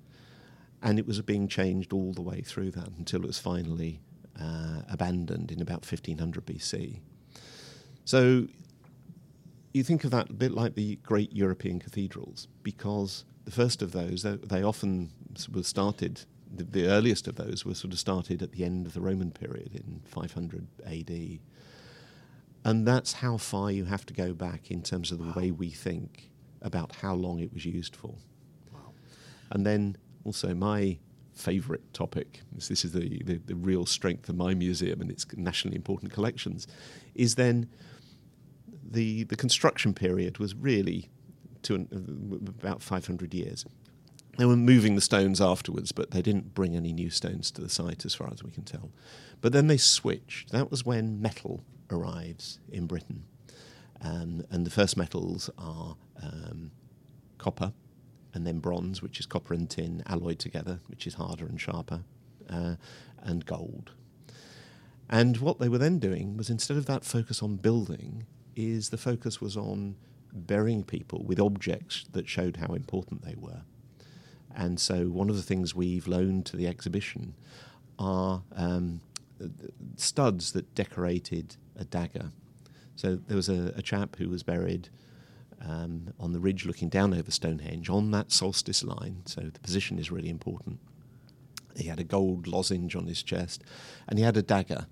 and 0.81 0.99
it 0.99 1.07
was 1.07 1.19
being 1.21 1.47
changed 1.47 1.91
all 1.91 2.13
the 2.13 2.21
way 2.21 2.41
through 2.41 2.71
that 2.71 2.89
until 2.97 3.23
it 3.23 3.27
was 3.27 3.39
finally 3.39 3.99
uh, 4.39 4.81
abandoned 4.89 5.51
in 5.51 5.61
about 5.61 5.89
1500 5.89 6.45
BC. 6.45 6.99
So 8.05 8.47
you 9.73 9.83
think 9.83 10.03
of 10.03 10.11
that 10.11 10.29
a 10.29 10.33
bit 10.33 10.51
like 10.51 10.75
the 10.75 10.97
great 10.97 11.33
European 11.33 11.79
cathedrals, 11.79 12.47
because 12.63 13.25
the 13.43 13.51
first 13.51 13.81
of 13.81 13.91
those, 13.91 14.23
they, 14.23 14.35
they 14.35 14.63
often 14.63 15.11
were 15.51 15.63
started, 15.63 16.21
the, 16.53 16.63
the, 16.63 16.87
earliest 16.87 17.27
of 17.27 17.35
those 17.35 17.65
were 17.65 17.73
sort 17.73 17.91
of 17.91 17.99
started 17.99 18.41
at 18.41 18.51
the 18.51 18.63
end 18.63 18.85
of 18.85 18.93
the 18.93 19.01
Roman 19.01 19.31
period 19.31 19.75
in 19.75 20.01
500 20.05 20.67
AD. 20.85 21.39
And 22.65 22.87
that's 22.87 23.13
how 23.13 23.37
far 23.37 23.71
you 23.71 23.85
have 23.85 24.05
to 24.07 24.13
go 24.13 24.33
back 24.33 24.71
in 24.71 24.81
terms 24.81 25.11
of 25.11 25.19
the 25.19 25.25
wow. 25.25 25.33
way 25.35 25.51
we 25.51 25.69
think 25.69 26.31
about 26.63 26.95
how 26.95 27.13
long 27.13 27.39
it 27.39 27.53
was 27.53 27.63
used 27.63 27.95
for. 27.95 28.15
Wow. 28.73 28.93
And 29.51 29.65
then 29.65 29.97
also 30.23 30.55
my 30.55 30.97
favourite 31.35 31.93
topic, 31.93 32.41
this 32.51 32.83
is 32.83 32.91
the, 32.91 33.21
the, 33.23 33.37
the, 33.45 33.55
real 33.55 33.85
strength 33.85 34.29
of 34.29 34.35
my 34.35 34.55
museum 34.55 34.99
and 34.99 35.11
its 35.11 35.27
nationally 35.35 35.75
important 35.75 36.11
collections, 36.11 36.65
is 37.13 37.35
then 37.35 37.69
the, 38.83 39.25
the 39.25 39.35
construction 39.35 39.93
period 39.93 40.39
was 40.39 40.55
really 40.55 41.09
to 41.63 41.75
an, 41.75 42.45
about 42.47 42.81
500 42.81 43.33
years. 43.33 43.65
They 44.37 44.45
were 44.45 44.57
moving 44.57 44.95
the 44.95 45.01
stones 45.01 45.39
afterwards, 45.39 45.91
but 45.91 46.11
they 46.11 46.21
didn't 46.21 46.53
bring 46.53 46.75
any 46.75 46.91
new 46.91 47.09
stones 47.09 47.51
to 47.51 47.61
the 47.61 47.69
site 47.69 48.05
as 48.05 48.13
far 48.13 48.29
as 48.33 48.43
we 48.43 48.51
can 48.51 48.63
tell. 48.63 48.91
But 49.41 49.53
then 49.53 49.67
they 49.67 49.77
switched. 49.77 50.51
That 50.51 50.71
was 50.71 50.85
when 50.85 51.21
metal 51.21 51.63
arrives 51.89 52.59
in 52.69 52.85
Britain. 52.85 53.25
Um, 54.01 54.43
and 54.51 54.65
the 54.65 54.71
first 54.71 54.97
metals 54.97 55.49
are 55.57 55.95
um, 56.21 56.71
copper 57.37 57.73
and 58.33 58.45
then 58.45 58.59
bronze, 58.59 59.01
which 59.01 59.19
is 59.19 59.25
copper 59.25 59.53
and 59.53 59.69
tin 59.69 60.03
alloyed 60.05 60.39
together, 60.39 60.79
which 60.87 61.07
is 61.07 61.13
harder 61.13 61.45
and 61.45 61.59
sharper, 61.59 62.03
uh, 62.49 62.75
and 63.23 63.45
gold. 63.45 63.91
And 65.09 65.37
what 65.37 65.59
they 65.59 65.69
were 65.69 65.77
then 65.77 65.99
doing 65.99 66.35
was 66.35 66.49
instead 66.49 66.75
of 66.75 66.85
that 66.87 67.05
focus 67.05 67.41
on 67.41 67.55
building, 67.55 68.25
is 68.55 68.89
the 68.89 68.97
focus 68.97 69.39
was 69.39 69.55
on 69.55 69.95
burying 70.33 70.83
people 70.83 71.23
with 71.23 71.39
objects 71.39 72.05
that 72.11 72.27
showed 72.27 72.57
how 72.57 72.73
important 72.73 73.23
they 73.23 73.35
were. 73.37 73.61
And 74.55 74.79
so 74.79 75.09
one 75.09 75.29
of 75.29 75.35
the 75.35 75.41
things 75.41 75.75
we've 75.75 76.07
loaned 76.07 76.45
to 76.47 76.57
the 76.57 76.67
exhibition 76.67 77.35
are 77.99 78.41
um, 78.55 79.01
studs 79.97 80.53
that 80.53 80.73
decorated 80.75 81.57
a 81.77 81.83
dagger. 81.83 82.31
So 82.95 83.15
there 83.15 83.35
was 83.35 83.49
a, 83.49 83.73
a 83.75 83.81
chap 83.81 84.15
who 84.15 84.29
was 84.29 84.43
buried 84.43 84.89
um, 85.61 86.13
on 86.19 86.31
the 86.31 86.39
ridge 86.39 86.65
looking 86.65 86.89
down 86.89 87.13
over 87.13 87.31
Stonehenge 87.31 87.89
on 87.89 88.11
that 88.11 88.31
solstice 88.31 88.83
line, 88.83 89.23
so 89.25 89.41
the 89.41 89.59
position 89.59 89.99
is 89.99 90.11
really 90.11 90.29
important. 90.29 90.79
He 91.75 91.87
had 91.87 91.99
a 91.99 92.03
gold 92.03 92.47
lozenge 92.47 92.95
on 92.95 93.07
his 93.07 93.21
chest, 93.23 93.63
and 94.07 94.17
he 94.17 94.23
had 94.23 94.37
a 94.37 94.41
dagger, 94.41 94.87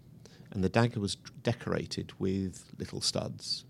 and 0.51 0.63
the 0.63 0.70
dagger 0.70 1.00
was 1.00 1.15
decorated 1.43 2.12
with 2.20 2.65
little 2.77 3.01
studs. 3.01 3.65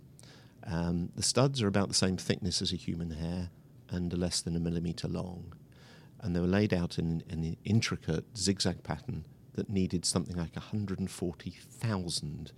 Um, 0.65 1.09
the 1.15 1.23
studs 1.23 1.61
are 1.61 1.67
about 1.67 1.89
the 1.89 1.93
same 1.93 2.17
thickness 2.17 2.61
as 2.61 2.71
a 2.71 2.77
human 2.77 3.11
hair 3.11 3.49
and 3.89 4.13
are 4.13 4.17
less 4.17 4.41
than 4.41 4.55
a 4.55 4.59
millimetre 4.59 5.07
long, 5.07 5.53
and 6.23 6.35
they 6.35 6.39
were 6.39 6.47
laid 6.47 6.73
out 6.73 6.97
in, 6.97 7.21
in 7.29 7.43
an 7.43 7.57
intricate 7.65 8.25
zigzag 8.35 8.81
pattern 8.81 9.25
that 9.53 9.69
needed 9.69 10.05
something 10.05 10.35
like 10.35 10.55
140,000 10.55 12.51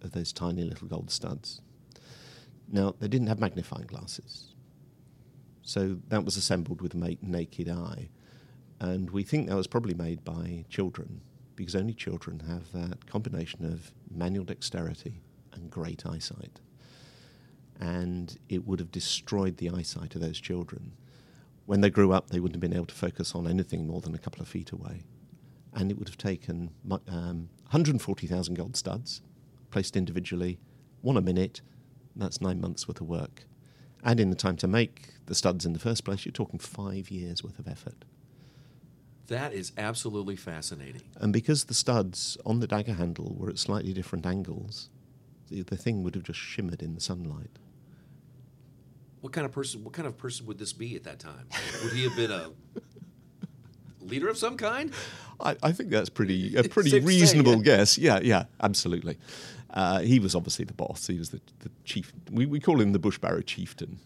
of 0.00 0.12
those 0.12 0.32
tiny 0.32 0.62
little 0.62 0.88
gold 0.88 1.10
studs. 1.10 1.60
Now, 2.72 2.94
they 2.98 3.08
didn't 3.08 3.26
have 3.26 3.40
magnifying 3.40 3.86
glasses, 3.86 4.54
so 5.62 5.98
that 6.08 6.24
was 6.24 6.36
assembled 6.36 6.80
with 6.80 6.94
a 6.94 7.16
naked 7.20 7.68
eye. 7.68 8.08
And 8.78 9.10
we 9.10 9.24
think 9.24 9.48
that 9.48 9.56
was 9.56 9.66
probably 9.66 9.94
made 9.94 10.24
by 10.24 10.64
children, 10.70 11.20
because 11.56 11.74
only 11.76 11.92
children 11.92 12.40
have 12.48 12.72
that 12.72 13.06
combination 13.06 13.64
of 13.64 13.92
manual 14.10 14.44
dexterity 14.44 15.20
and 15.52 15.70
great 15.70 16.06
eyesight. 16.06 16.60
And 17.78 18.38
it 18.48 18.66
would 18.66 18.78
have 18.78 18.92
destroyed 18.92 19.56
the 19.56 19.70
eyesight 19.70 20.14
of 20.14 20.20
those 20.20 20.40
children. 20.40 20.92
When 21.66 21.80
they 21.80 21.90
grew 21.90 22.12
up, 22.12 22.30
they 22.30 22.40
wouldn't 22.40 22.56
have 22.56 22.60
been 22.60 22.76
able 22.76 22.86
to 22.86 22.94
focus 22.94 23.34
on 23.34 23.46
anything 23.46 23.86
more 23.86 24.00
than 24.00 24.14
a 24.14 24.18
couple 24.18 24.42
of 24.42 24.48
feet 24.48 24.72
away 24.72 25.04
and 25.74 25.90
it 25.90 25.98
would 25.98 26.08
have 26.08 26.18
taken 26.18 26.70
um, 27.08 27.48
140,000 27.62 28.54
gold 28.54 28.76
studs 28.76 29.22
placed 29.70 29.96
individually, 29.96 30.58
one 31.00 31.16
a 31.16 31.20
minute. 31.20 31.60
That's 32.16 32.40
nine 32.40 32.60
months 32.60 32.88
worth 32.88 33.00
of 33.00 33.08
work. 33.08 33.44
And 34.02 34.18
in 34.18 34.30
the 34.30 34.36
time 34.36 34.56
to 34.58 34.66
make 34.66 35.14
the 35.26 35.34
studs 35.34 35.64
in 35.64 35.72
the 35.72 35.78
first 35.78 36.04
place, 36.04 36.24
you're 36.24 36.32
talking 36.32 36.58
five 36.58 37.10
years 37.10 37.44
worth 37.44 37.58
of 37.58 37.68
effort. 37.68 38.04
That 39.28 39.52
is 39.52 39.72
absolutely 39.78 40.34
fascinating. 40.34 41.02
And 41.16 41.32
because 41.32 41.64
the 41.64 41.74
studs 41.74 42.36
on 42.44 42.58
the 42.58 42.66
dagger 42.66 42.94
handle 42.94 43.36
were 43.38 43.48
at 43.48 43.58
slightly 43.58 43.92
different 43.92 44.26
angles, 44.26 44.90
the, 45.48 45.62
the 45.62 45.76
thing 45.76 46.02
would 46.02 46.16
have 46.16 46.24
just 46.24 46.40
shimmered 46.40 46.82
in 46.82 46.94
the 46.94 47.00
sunlight. 47.00 47.58
What 49.20 49.32
kind 49.32 49.44
of 49.44 49.52
person? 49.52 49.84
What 49.84 49.92
kind 49.92 50.08
of 50.08 50.16
person 50.16 50.46
would 50.46 50.58
this 50.58 50.72
be 50.72 50.96
at 50.96 51.04
that 51.04 51.18
time? 51.18 51.46
Would 51.84 51.92
he 51.92 52.04
have 52.04 52.16
been 52.16 52.30
a 52.30 52.50
leader 54.00 54.28
of 54.28 54.38
some 54.38 54.56
kind? 54.56 54.92
I, 55.40 55.56
I 55.62 55.72
think 55.72 55.90
that's 55.90 56.10
pretty 56.10 56.56
a 56.56 56.64
pretty 56.64 56.98
reasonable 57.00 57.56
yeah. 57.56 57.62
guess. 57.62 57.98
Yeah, 57.98 58.20
yeah, 58.22 58.44
absolutely. 58.62 59.18
Uh, 59.72 60.00
he 60.00 60.18
was 60.18 60.34
obviously 60.34 60.64
the 60.64 60.74
boss. 60.74 61.06
He 61.06 61.18
was 61.18 61.30
the, 61.30 61.40
the 61.60 61.70
chief. 61.84 62.12
We, 62.30 62.46
we 62.46 62.58
call 62.58 62.80
him 62.80 62.92
the 62.92 62.98
Bush 62.98 63.18
Barrow 63.18 63.40
chieftain. 63.40 64.00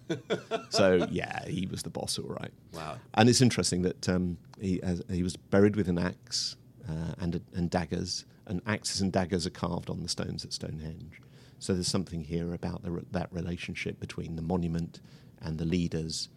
so 0.68 1.06
yeah, 1.10 1.46
he 1.46 1.66
was 1.66 1.82
the 1.82 1.90
boss, 1.90 2.18
all 2.18 2.28
right. 2.28 2.52
Wow. 2.72 2.96
And 3.14 3.28
it's 3.28 3.40
interesting 3.40 3.82
that 3.82 4.08
um, 4.08 4.36
he 4.60 4.80
has, 4.84 5.02
he 5.10 5.22
was 5.22 5.36
buried 5.36 5.76
with 5.76 5.88
an 5.88 5.98
axe 5.98 6.56
uh, 6.88 7.14
and 7.18 7.40
and 7.54 7.70
daggers, 7.70 8.26
and 8.46 8.60
axes 8.66 9.00
and 9.00 9.12
daggers 9.12 9.46
are 9.46 9.50
carved 9.50 9.88
on 9.88 10.02
the 10.02 10.08
stones 10.08 10.44
at 10.44 10.52
Stonehenge. 10.52 11.20
So 11.64 11.72
there's 11.72 11.88
something 11.88 12.20
here 12.20 12.52
about 12.52 12.82
the, 12.82 13.06
that 13.12 13.32
relationship 13.32 13.98
between 13.98 14.36
the 14.36 14.42
monument 14.42 15.00
and 15.40 15.56
the 15.56 15.64
leaders 15.64 16.28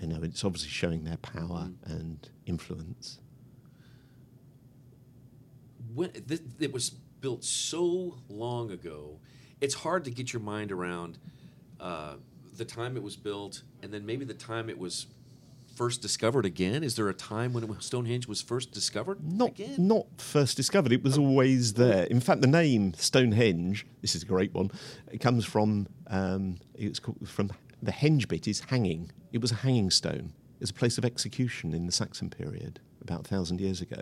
you 0.00 0.06
know, 0.06 0.20
it's 0.22 0.44
obviously 0.44 0.68
showing 0.68 1.02
their 1.02 1.16
power 1.16 1.68
mm. 1.68 1.86
and 1.86 2.30
influence. 2.46 3.18
When 5.92 6.10
th- 6.12 6.42
it 6.60 6.72
was 6.72 6.90
built 6.90 7.42
so 7.42 8.18
long 8.28 8.70
ago, 8.70 9.18
it's 9.60 9.74
hard 9.74 10.04
to 10.04 10.12
get 10.12 10.32
your 10.32 10.42
mind 10.42 10.70
around 10.70 11.18
uh, 11.80 12.14
the 12.56 12.64
time 12.64 12.96
it 12.96 13.02
was 13.02 13.16
built, 13.16 13.62
and 13.82 13.92
then 13.92 14.06
maybe 14.06 14.24
the 14.24 14.32
time 14.32 14.70
it 14.70 14.78
was 14.78 15.06
first 15.78 16.02
discovered 16.02 16.44
again? 16.44 16.82
Is 16.82 16.96
there 16.96 17.08
a 17.08 17.14
time 17.14 17.52
when 17.52 17.80
Stonehenge 17.80 18.26
was 18.26 18.42
first 18.42 18.72
discovered? 18.72 19.22
Not 19.22 19.50
again? 19.50 19.76
not 19.78 20.06
first 20.18 20.56
discovered. 20.56 20.92
It 20.92 21.04
was 21.04 21.16
oh. 21.16 21.22
always 21.22 21.74
there. 21.74 22.04
In 22.04 22.18
fact, 22.18 22.40
the 22.40 22.48
name 22.48 22.94
Stonehenge. 22.94 23.86
This 24.02 24.16
is 24.16 24.24
a 24.24 24.26
great 24.26 24.52
one. 24.52 24.72
It 25.12 25.18
comes 25.18 25.44
from 25.44 25.86
um, 26.08 26.56
it's 26.74 26.98
called, 26.98 27.28
from 27.28 27.52
the 27.80 27.92
henge 27.92 28.26
bit 28.26 28.48
is 28.48 28.58
hanging. 28.60 29.12
It 29.32 29.40
was 29.40 29.52
a 29.52 29.54
hanging 29.66 29.90
stone. 29.90 30.32
It 30.56 30.62
was 30.62 30.70
a 30.70 30.74
place 30.74 30.98
of 30.98 31.04
execution 31.04 31.72
in 31.72 31.86
the 31.86 31.92
Saxon 31.92 32.28
period 32.28 32.80
about 33.00 33.20
a 33.20 33.28
thousand 33.28 33.60
years 33.60 33.80
ago. 33.80 34.00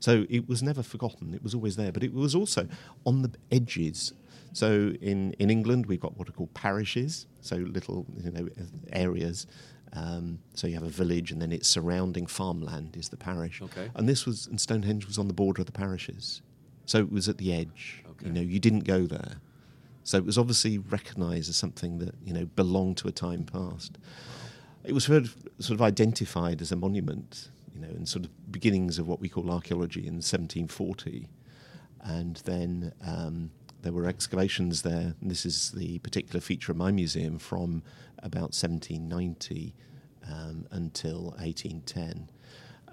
So 0.00 0.24
it 0.30 0.48
was 0.48 0.62
never 0.62 0.82
forgotten. 0.82 1.34
It 1.34 1.42
was 1.42 1.54
always 1.54 1.76
there, 1.76 1.92
but 1.92 2.02
it 2.02 2.14
was 2.14 2.34
also 2.34 2.66
on 3.04 3.20
the 3.20 3.30
edges. 3.52 4.14
So 4.54 4.94
in, 5.02 5.34
in 5.34 5.50
England, 5.50 5.84
we've 5.86 6.00
got 6.00 6.16
what 6.16 6.28
are 6.30 6.32
called 6.32 6.54
parishes, 6.54 7.26
so 7.42 7.56
little 7.56 8.06
you 8.22 8.30
know 8.30 8.48
areas. 8.92 9.46
Um, 9.94 10.40
so 10.54 10.66
you 10.66 10.74
have 10.74 10.82
a 10.82 10.88
village, 10.88 11.30
and 11.30 11.40
then 11.40 11.52
its 11.52 11.68
surrounding 11.68 12.26
farmland 12.26 12.96
is 12.96 13.08
the 13.08 13.16
parish. 13.16 13.62
Okay. 13.62 13.90
And 13.94 14.08
this 14.08 14.26
was, 14.26 14.46
and 14.46 14.60
Stonehenge 14.60 15.06
was 15.06 15.18
on 15.18 15.28
the 15.28 15.34
border 15.34 15.62
of 15.62 15.66
the 15.66 15.72
parishes, 15.72 16.42
so 16.84 16.98
it 16.98 17.12
was 17.12 17.28
at 17.28 17.38
the 17.38 17.52
edge. 17.52 18.02
Okay. 18.10 18.26
You 18.26 18.32
know, 18.32 18.40
you 18.40 18.58
didn't 18.58 18.84
go 18.84 19.06
there. 19.06 19.36
So 20.02 20.18
it 20.18 20.24
was 20.24 20.36
obviously 20.36 20.78
recognised 20.78 21.48
as 21.48 21.56
something 21.56 21.98
that 21.98 22.14
you 22.24 22.34
know 22.34 22.44
belonged 22.44 22.98
to 22.98 23.08
a 23.08 23.12
time 23.12 23.44
past. 23.44 23.98
It 24.84 24.92
was 24.92 25.04
sort 25.04 25.22
of, 25.22 25.34
sort 25.60 25.78
of 25.78 25.82
identified 25.82 26.60
as 26.60 26.70
a 26.70 26.76
monument, 26.76 27.48
you 27.74 27.80
know, 27.80 27.88
in 27.88 28.04
sort 28.04 28.26
of 28.26 28.52
beginnings 28.52 28.98
of 28.98 29.08
what 29.08 29.18
we 29.18 29.30
call 29.30 29.50
archaeology 29.50 30.00
in 30.00 30.16
1740, 30.16 31.26
and 32.02 32.36
then 32.44 32.92
um, 33.06 33.50
there 33.84 33.92
were 33.92 34.06
excavations 34.06 34.80
there. 34.80 35.14
This 35.20 35.44
is 35.44 35.70
the 35.72 35.98
particular 35.98 36.40
feature 36.40 36.72
of 36.72 36.78
my 36.78 36.90
museum 36.90 37.38
from 37.38 37.82
about 38.20 38.54
1790 38.56 39.74
um, 40.26 40.66
until 40.70 41.34
1810, 41.36 42.30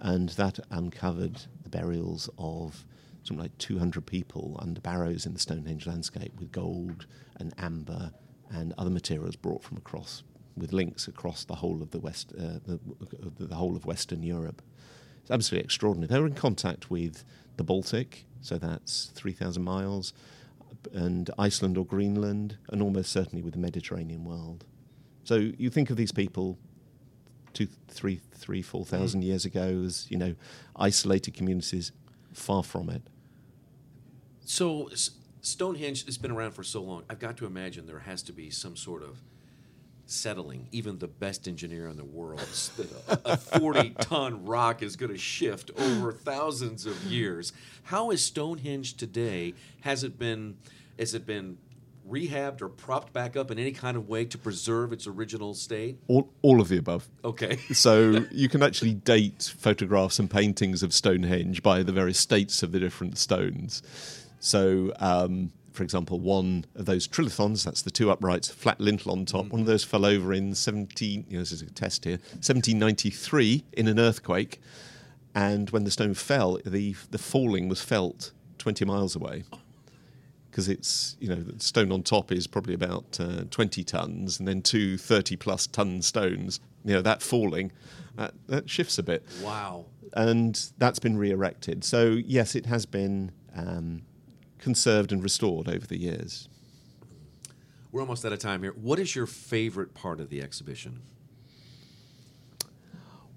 and 0.02 0.30
that 0.30 0.60
uncovered 0.70 1.44
the 1.64 1.70
burials 1.70 2.30
of 2.38 2.86
something 3.24 3.42
like 3.42 3.58
200 3.58 4.06
people 4.06 4.58
under 4.62 4.82
barrows 4.82 5.26
in 5.26 5.32
the 5.32 5.40
Stonehenge 5.40 5.88
landscape 5.88 6.34
with 6.38 6.52
gold 6.52 7.06
and 7.38 7.54
amber 7.58 8.12
and 8.50 8.74
other 8.78 8.90
materials 8.90 9.38
brought 9.38 9.64
from 9.64 9.78
across, 9.78 10.24
with 10.58 10.74
links 10.74 11.08
across 11.08 11.46
the 11.46 11.56
whole 11.56 11.82
of 11.82 11.92
the 11.92 12.00
west, 12.00 12.34
uh, 12.38 12.60
the, 12.66 12.80
the 13.40 13.56
whole 13.56 13.78
of 13.78 13.86
Western 13.86 14.24
Europe. 14.24 14.62
It's 15.22 15.32
absolutely 15.32 15.64
extraordinary. 15.64 16.08
They 16.08 16.20
were 16.20 16.28
in 16.28 16.34
contact 16.34 16.92
with 16.92 17.24
the 17.56 17.64
Baltic, 17.64 18.26
so 18.42 18.58
that's 18.58 19.12
3,000 19.16 19.64
miles, 19.64 20.12
and 20.94 21.30
Iceland 21.38 21.78
or 21.78 21.86
Greenland, 21.86 22.58
and 22.70 22.82
almost 22.82 23.12
certainly 23.12 23.42
with 23.42 23.54
the 23.54 23.60
Mediterranean 23.60 24.24
world. 24.24 24.66
So 25.24 25.36
you 25.36 25.70
think 25.70 25.90
of 25.90 25.98
these 25.98 26.12
people 26.12 26.58
two, 27.54 27.68
three, 27.88 28.22
three, 28.34 28.62
four 28.62 28.86
thousand 28.86 29.22
mm. 29.22 29.26
years 29.26 29.46
ago 29.46 29.84
as 29.86 30.10
you 30.10 30.18
know 30.18 30.36
isolated 30.76 31.34
communities. 31.34 31.92
Far 32.34 32.64
from 32.64 32.90
it. 32.90 33.02
So 34.46 34.88
S- 34.88 35.12
Stonehenge 35.42 36.06
has 36.06 36.18
been 36.18 36.32
around 36.32 36.52
for 36.52 36.64
so 36.64 36.82
long. 36.82 37.04
I've 37.10 37.20
got 37.20 37.36
to 37.38 37.46
imagine 37.46 37.88
there 37.88 38.00
has 38.00 38.24
to 38.24 38.32
be 38.32 38.50
some 38.50 38.78
sort 38.78 39.04
of 39.04 39.20
settling. 40.12 40.68
Even 40.72 41.00
the 41.00 41.08
best 41.08 41.48
engineer 41.48 41.88
in 41.88 41.98
the 41.98 42.06
world, 42.06 42.42
a 43.26 43.38
forty-ton 43.38 44.46
rock 44.46 44.84
is 44.84 44.96
going 44.96 45.12
to 45.12 45.18
shift 45.18 45.72
over 45.78 46.12
thousands 46.12 46.86
of 46.86 47.04
years. 47.06 47.54
How 47.84 48.12
is 48.12 48.24
Stonehenge 48.24 48.96
today? 48.96 49.54
Has 49.82 50.04
it 50.04 50.20
been? 50.20 50.58
Has 51.00 51.14
it 51.14 51.26
been? 51.26 51.58
Rehabbed 52.10 52.64
or 52.64 52.68
propped 52.68 53.14
back 53.14 53.38
up 53.38 53.52
in 53.52 53.60
any 53.60 53.72
kind 53.72 53.96
of 53.96 54.10
way 54.10 54.26
to 54.26 54.38
preserve 54.38 54.92
its 54.92 55.06
original 55.06 55.54
state? 55.54 56.00
All, 56.08 56.34
all 56.42 56.60
of 56.60 56.68
the 56.68 56.78
above. 56.78 57.08
Okay. 57.24 57.60
So 57.74 58.26
you 58.32 58.50
can 58.50 58.64
actually 58.64 58.96
date 58.96 59.54
photographs 59.56 60.18
and 60.18 60.30
paintings 60.30 60.82
of 60.82 60.94
Stonehenge 60.94 61.62
by 61.62 61.84
the 61.84 61.92
various 61.92 62.18
states 62.18 62.64
of 62.64 62.72
the 62.72 62.80
different 62.80 63.20
stones. 63.20 63.84
So, 64.40 64.92
um, 65.00 65.52
for 65.72 65.84
example, 65.84 66.20
one 66.20 66.66
of 66.76 66.86
those 66.86 67.08
trilithons, 67.08 67.64
that's 67.64 67.82
the 67.82 67.92
two 67.92 68.12
uprights, 68.12 68.50
flat 68.50 68.80
lintel 68.80 69.12
on 69.12 69.26
top, 69.26 69.48
one 69.48 69.62
of 69.62 69.68
those 69.68 69.84
fell 69.84 70.06
over 70.06 70.34
in 70.34 70.54
17, 70.54 71.26
you 71.30 71.38
know, 71.38 71.40
this 71.40 71.52
is 71.52 71.62
a 71.62 71.72
test 71.72 72.06
here, 72.06 72.18
1793 72.18 73.66
in 73.74 73.88
an 73.88 74.00
earthquake. 74.00 74.62
And 75.34 75.70
when 75.70 75.86
the 75.86 75.92
stone 75.92 76.14
fell, 76.14 76.60
the, 76.66 76.96
the 77.10 77.18
falling 77.18 77.70
was 77.70 77.82
felt 77.82 78.32
20 78.58 78.86
miles 78.86 79.16
away. 79.16 79.44
Because 80.50 80.68
it's 80.68 81.16
you 81.22 81.30
know 81.30 81.36
the 81.36 81.64
stone 81.64 81.94
on 81.94 82.04
top 82.04 82.30
is 82.30 82.46
probably 82.46 82.74
about 82.74 83.18
uh, 83.22 83.46
20 83.52 83.86
tons 83.86 84.38
and 84.38 84.46
then 84.46 84.62
two 84.62 84.98
30 84.98 85.38
plus 85.38 85.66
ton 85.66 86.02
stones. 86.02 86.60
You 86.84 86.96
know 86.96 87.02
that 87.02 87.22
falling 87.22 87.72
that, 88.18 88.34
that 88.48 88.70
shifts 88.70 88.98
a 88.98 89.04
bit. 89.04 89.26
Wow. 89.42 89.86
and 90.14 90.62
that's 90.78 91.00
been 91.00 91.18
re-erected. 91.18 91.86
So 91.86 92.18
yes 92.26 92.54
it 92.54 92.66
has 92.66 92.86
been 92.86 93.32
um, 93.56 94.02
conserved 94.62 95.12
and 95.12 95.22
restored 95.24 95.68
over 95.68 95.86
the 95.86 96.00
years 96.00 96.48
We're 97.92 98.02
almost 98.02 98.24
out 98.26 98.32
of 98.32 98.40
time 98.40 98.64
here. 98.64 98.72
What 98.72 99.00
is 99.00 99.16
your 99.16 99.26
favorite 99.28 99.94
part 99.94 100.20
of 100.22 100.30
the 100.30 100.42
exhibition? 100.42 101.02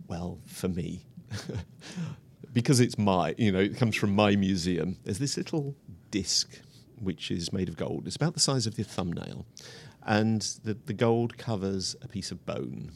well 0.07 0.39
for 0.47 0.69
me 0.69 1.05
because 2.53 2.81
it's 2.81 2.99
my 2.99 3.35
you 3.39 3.51
know 3.51 3.59
it 3.59 3.77
comes 3.77 3.97
from 3.97 4.15
my 4.15 4.37
museum 4.37 4.97
there's 5.05 5.19
this 5.19 5.37
little 5.37 5.75
disc 6.11 6.61
which 7.01 7.31
is 7.31 7.53
made 7.53 7.69
of 7.69 7.77
gold 7.77 8.07
it's 8.07 8.17
about 8.17 8.35
the 8.35 8.41
size 8.41 8.67
of 8.67 8.77
your 8.79 8.85
thumbnail 8.85 9.47
and 10.07 10.43
the, 10.63 10.75
the 10.87 10.93
gold 10.93 11.39
covers 11.39 11.97
a 12.03 12.09
piece 12.09 12.31
of 12.31 12.45
bone 12.45 12.93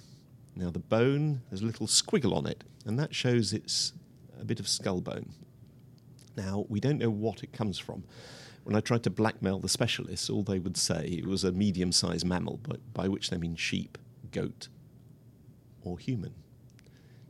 now 0.54 0.70
the 0.70 0.78
bone 0.78 1.40
there's 1.50 1.62
a 1.62 1.66
little 1.66 1.86
squiggle 1.86 2.36
on 2.36 2.46
it 2.46 2.62
and 2.84 2.98
that 2.98 3.14
shows 3.14 3.52
it's 3.52 3.92
a 4.40 4.44
bit 4.44 4.60
of 4.60 4.68
skull 4.68 5.00
bone 5.00 5.32
now 6.38 6.64
we 6.70 6.80
don't 6.80 6.98
know 6.98 7.10
what 7.10 7.42
it 7.42 7.52
comes 7.52 7.78
from 7.78 8.04
when 8.68 8.76
I 8.76 8.80
tried 8.80 9.02
to 9.04 9.10
blackmail 9.10 9.60
the 9.60 9.68
specialists, 9.70 10.28
all 10.28 10.42
they 10.42 10.58
would 10.58 10.76
say 10.76 11.06
it 11.06 11.26
was 11.26 11.42
a 11.42 11.52
medium 11.52 11.90
sized 11.90 12.26
mammal, 12.26 12.60
but 12.62 12.80
by 12.92 13.08
which 13.08 13.30
they 13.30 13.38
mean 13.38 13.56
sheep, 13.56 13.96
goat, 14.30 14.68
or 15.82 15.98
human. 15.98 16.34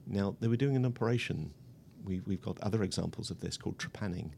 Now, 0.05 0.35
they 0.41 0.49
were 0.49 0.57
doing 0.57 0.75
an 0.75 0.85
operation. 0.85 1.53
We, 2.05 2.23
we've 2.27 2.43
got 2.43 2.61
other 2.61 2.83
examples 2.83 3.31
of 3.31 3.39
this 3.39 3.57
called 3.57 3.79
trepanning, 3.79 4.33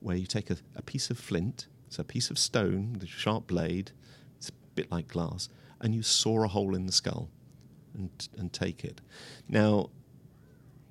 where 0.00 0.16
you 0.16 0.26
take 0.26 0.50
a, 0.50 0.58
a 0.76 0.82
piece 0.82 1.08
of 1.08 1.18
flint, 1.18 1.68
it's 1.86 1.98
a 1.98 2.04
piece 2.04 2.28
of 2.28 2.38
stone 2.38 2.92
with 2.92 3.04
a 3.04 3.06
sharp 3.06 3.46
blade, 3.46 3.92
it's 4.36 4.50
a 4.50 4.52
bit 4.74 4.92
like 4.92 5.08
glass, 5.08 5.48
and 5.80 5.94
you 5.94 6.02
saw 6.02 6.44
a 6.44 6.48
hole 6.48 6.74
in 6.74 6.84
the 6.84 6.92
skull 6.92 7.30
and, 7.94 8.28
and 8.36 8.52
take 8.52 8.84
it. 8.84 9.00
Now, 9.48 9.88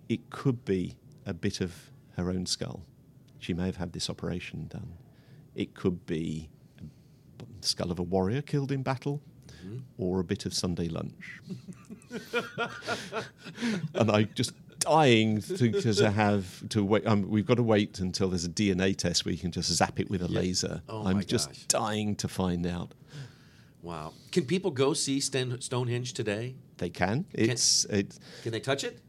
it 0.09 0.31
could 0.31 0.65
be 0.65 0.95
a 1.27 1.33
bit 1.35 1.61
of 1.61 1.91
her 2.17 2.31
own 2.31 2.47
skull. 2.47 2.81
She 3.43 3.53
may 3.53 3.65
have 3.65 3.75
had 3.75 3.91
this 3.91 4.09
operation 4.09 4.67
done. 4.67 4.93
It 5.53 5.75
could 5.75 6.05
be 6.05 6.49
a 6.79 6.85
skull 7.65 7.91
of 7.91 7.99
a 7.99 8.03
warrior 8.03 8.41
killed 8.41 8.71
in 8.71 8.83
battle, 8.83 9.21
or 9.97 10.21
a 10.21 10.23
bit 10.23 10.45
of 10.45 10.53
Sunday 10.53 10.87
lunch. 10.87 11.41
and 13.95 14.09
I 14.09 14.23
just 14.23 14.53
dying 14.79 15.41
to, 15.41 16.11
have 16.11 16.69
to 16.69 16.85
wait. 16.85 17.05
Um, 17.05 17.29
we've 17.29 17.45
got 17.45 17.55
to 17.55 17.63
wait 17.63 17.99
until 17.99 18.29
there's 18.29 18.45
a 18.45 18.49
DNA 18.49 18.95
test 18.95 19.25
where 19.25 19.33
you 19.33 19.37
can 19.37 19.51
just 19.51 19.69
zap 19.73 19.99
it 19.99 20.09
with 20.09 20.21
a 20.21 20.27
laser. 20.29 20.81
Oh 20.87 21.05
I'm 21.05 21.21
just 21.21 21.49
gosh. 21.49 21.65
dying 21.67 22.15
to 22.17 22.29
find 22.29 22.65
out. 22.65 22.93
Wow. 23.81 24.13
Can 24.31 24.45
people 24.45 24.71
go 24.71 24.93
see 24.93 25.19
Ston- 25.19 25.59
Stonehenge 25.59 26.13
today? 26.13 26.55
They 26.77 26.89
can. 26.89 27.25
It's 27.33 27.83
it's 27.85 28.21
Can 28.41 28.53
they 28.53 28.61
touch 28.61 28.85
it? 28.85 29.01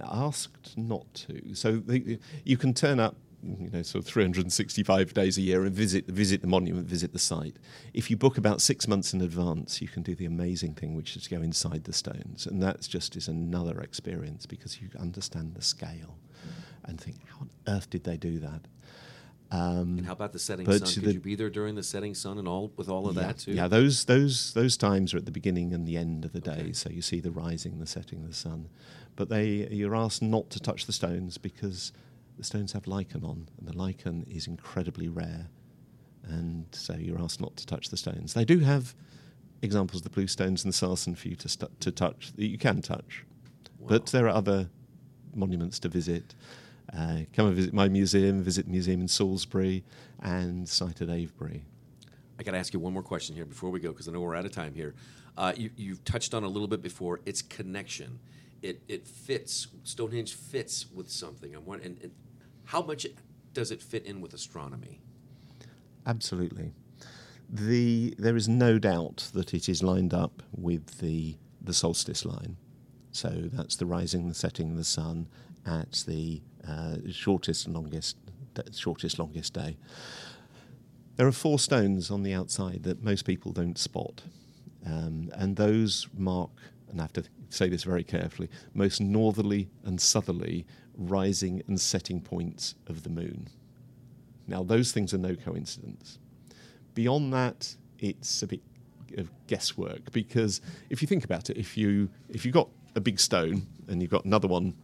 asked 0.00 0.76
not 0.76 1.12
to. 1.14 1.54
So 1.54 1.76
they, 1.76 2.18
you 2.44 2.56
can 2.56 2.74
turn 2.74 3.00
up, 3.00 3.16
you 3.60 3.70
know, 3.70 3.82
sort 3.82 4.04
of 4.04 4.10
365 4.10 5.14
days 5.14 5.38
a 5.38 5.42
year 5.42 5.64
and 5.64 5.74
visit 5.74 6.06
visit 6.06 6.40
the 6.40 6.46
monument, 6.46 6.86
visit 6.86 7.12
the 7.12 7.18
site. 7.18 7.56
If 7.94 8.10
you 8.10 8.16
book 8.16 8.38
about 8.38 8.60
six 8.60 8.88
months 8.88 9.12
in 9.14 9.20
advance, 9.20 9.80
you 9.80 9.88
can 9.88 10.02
do 10.02 10.14
the 10.14 10.26
amazing 10.26 10.74
thing, 10.74 10.94
which 10.94 11.16
is 11.16 11.24
to 11.24 11.30
go 11.30 11.42
inside 11.42 11.84
the 11.84 11.92
stones, 11.92 12.46
and 12.46 12.62
that's 12.62 12.88
just 12.88 13.16
is 13.16 13.28
another 13.28 13.80
experience 13.80 14.46
because 14.46 14.80
you 14.80 14.88
understand 14.98 15.54
the 15.54 15.62
scale 15.62 16.18
and 16.84 17.00
think, 17.00 17.16
how 17.28 17.40
on 17.40 17.50
earth 17.68 17.90
did 17.90 18.04
they 18.04 18.16
do 18.16 18.38
that? 18.38 18.62
Um, 19.50 19.98
and 19.98 20.06
how 20.06 20.12
about 20.12 20.32
the 20.32 20.38
setting 20.38 20.66
sun? 20.66 20.80
Could 20.80 21.04
the- 21.04 21.12
you 21.14 21.20
be 21.20 21.34
there 21.36 21.50
during 21.50 21.76
the 21.76 21.82
setting 21.82 22.14
sun 22.14 22.38
and 22.38 22.48
all 22.48 22.72
with 22.76 22.88
all 22.88 23.08
of 23.08 23.14
yeah, 23.14 23.22
that 23.22 23.38
too? 23.38 23.52
Yeah, 23.52 23.68
those 23.68 24.04
those 24.06 24.52
those 24.54 24.76
times 24.76 25.14
are 25.14 25.18
at 25.18 25.24
the 25.24 25.30
beginning 25.30 25.72
and 25.72 25.86
the 25.86 25.96
end 25.96 26.24
of 26.24 26.32
the 26.32 26.40
day. 26.40 26.72
So 26.72 26.90
you 26.90 27.02
see 27.02 27.20
the 27.20 27.30
rising, 27.30 27.78
the 27.78 27.86
setting 27.86 28.22
of 28.22 28.28
the 28.28 28.34
sun. 28.34 28.68
But 29.14 29.28
they 29.28 29.68
you're 29.70 29.94
asked 29.94 30.20
not 30.20 30.50
to 30.50 30.60
touch 30.60 30.86
the 30.86 30.92
stones 30.92 31.38
because 31.38 31.92
the 32.36 32.44
stones 32.44 32.72
have 32.72 32.86
lichen 32.86 33.24
on, 33.24 33.48
and 33.58 33.68
the 33.68 33.76
lichen 33.76 34.24
is 34.28 34.46
incredibly 34.46 35.08
rare. 35.08 35.48
And 36.24 36.66
so 36.72 36.94
you're 36.94 37.20
asked 37.20 37.40
not 37.40 37.56
to 37.56 37.66
touch 37.66 37.88
the 37.88 37.96
stones. 37.96 38.34
They 38.34 38.44
do 38.44 38.58
have 38.60 38.94
examples 39.62 40.00
of 40.00 40.04
the 40.04 40.10
blue 40.10 40.26
stones 40.26 40.64
and 40.64 40.72
the 40.72 40.76
sarsen 40.76 41.16
for 41.16 41.28
you 41.28 41.36
to 41.36 41.48
stu- 41.48 41.70
to 41.80 41.90
touch 41.90 42.32
that 42.36 42.46
you 42.46 42.58
can 42.58 42.82
touch. 42.82 43.24
But 43.80 44.06
there 44.06 44.26
are 44.26 44.30
other 44.30 44.68
monuments 45.34 45.78
to 45.80 45.88
visit. 45.88 46.34
Uh, 46.92 47.20
come 47.32 47.46
and 47.46 47.56
visit 47.56 47.74
my 47.74 47.88
museum, 47.88 48.42
visit 48.42 48.66
the 48.66 48.70
museum 48.70 49.00
in 49.00 49.08
Salisbury, 49.08 49.84
and 50.22 50.68
site 50.68 51.00
at 51.02 51.08
Avebury. 51.08 51.64
I 52.38 52.42
got 52.42 52.52
to 52.52 52.58
ask 52.58 52.72
you 52.72 52.80
one 52.80 52.92
more 52.92 53.02
question 53.02 53.34
here 53.34 53.44
before 53.44 53.70
we 53.70 53.80
go 53.80 53.90
because 53.90 54.08
I 54.08 54.12
know 54.12 54.20
we're 54.20 54.36
out 54.36 54.44
of 54.44 54.52
time 54.52 54.74
here. 54.74 54.94
Uh, 55.36 55.52
you, 55.56 55.70
you've 55.76 56.04
touched 56.04 56.34
on 56.34 56.44
a 56.44 56.48
little 56.48 56.68
bit 56.68 56.82
before 56.82 57.20
its 57.26 57.42
connection. 57.42 58.18
It, 58.62 58.82
it 58.88 59.06
fits, 59.06 59.68
Stonehenge 59.84 60.34
fits 60.34 60.86
with 60.92 61.10
something. 61.10 61.54
I'm 61.54 61.68
and, 61.68 61.98
and 62.02 62.12
how 62.66 62.82
much 62.82 63.06
does 63.52 63.70
it 63.70 63.82
fit 63.82 64.04
in 64.04 64.20
with 64.20 64.34
astronomy? 64.34 65.00
Absolutely. 66.04 66.72
The 67.48 68.14
there 68.18 68.36
is 68.36 68.48
no 68.48 68.78
doubt 68.78 69.30
that 69.32 69.54
it 69.54 69.68
is 69.68 69.82
lined 69.82 70.12
up 70.12 70.42
with 70.52 70.98
the 70.98 71.36
the 71.60 71.72
solstice 71.72 72.24
line. 72.24 72.56
So 73.12 73.48
that's 73.52 73.76
the 73.76 73.86
rising 73.86 74.28
the 74.28 74.34
setting 74.34 74.72
of 74.72 74.76
the 74.76 74.84
sun 74.84 75.28
at 75.64 76.04
the 76.06 76.42
uh, 76.68 76.96
shortest 77.10 77.66
and 77.66 77.74
longest 77.74 78.16
shortest 78.72 79.18
longest 79.18 79.54
day. 79.54 79.76
There 81.16 81.26
are 81.26 81.32
four 81.32 81.58
stones 81.58 82.10
on 82.10 82.22
the 82.22 82.34
outside 82.34 82.82
that 82.82 83.02
most 83.02 83.24
people 83.24 83.52
don't 83.52 83.78
spot, 83.78 84.22
um, 84.84 85.30
and 85.34 85.56
those 85.56 86.08
mark. 86.16 86.50
And 86.88 87.00
I 87.00 87.04
have 87.04 87.12
to 87.14 87.24
say 87.48 87.68
this 87.68 87.84
very 87.84 88.04
carefully: 88.04 88.50
most 88.74 89.00
northerly 89.00 89.70
and 89.84 90.00
southerly 90.00 90.66
rising 90.96 91.62
and 91.66 91.80
setting 91.80 92.20
points 92.20 92.74
of 92.86 93.02
the 93.02 93.10
moon. 93.10 93.48
Now, 94.46 94.62
those 94.62 94.92
things 94.92 95.12
are 95.12 95.18
no 95.18 95.34
coincidence. 95.34 96.18
Beyond 96.94 97.32
that, 97.32 97.76
it's 97.98 98.42
a 98.42 98.46
bit 98.46 98.60
of 99.16 99.30
guesswork 99.46 100.12
because 100.12 100.60
if 100.90 101.02
you 101.02 101.08
think 101.08 101.24
about 101.24 101.50
it, 101.50 101.56
if 101.56 101.76
you 101.76 102.08
if 102.28 102.44
you've 102.44 102.54
got 102.54 102.68
a 102.94 103.00
big 103.00 103.20
stone 103.20 103.66
and 103.88 104.00
you've 104.00 104.10
got 104.10 104.24
another 104.24 104.48
one, 104.48 104.74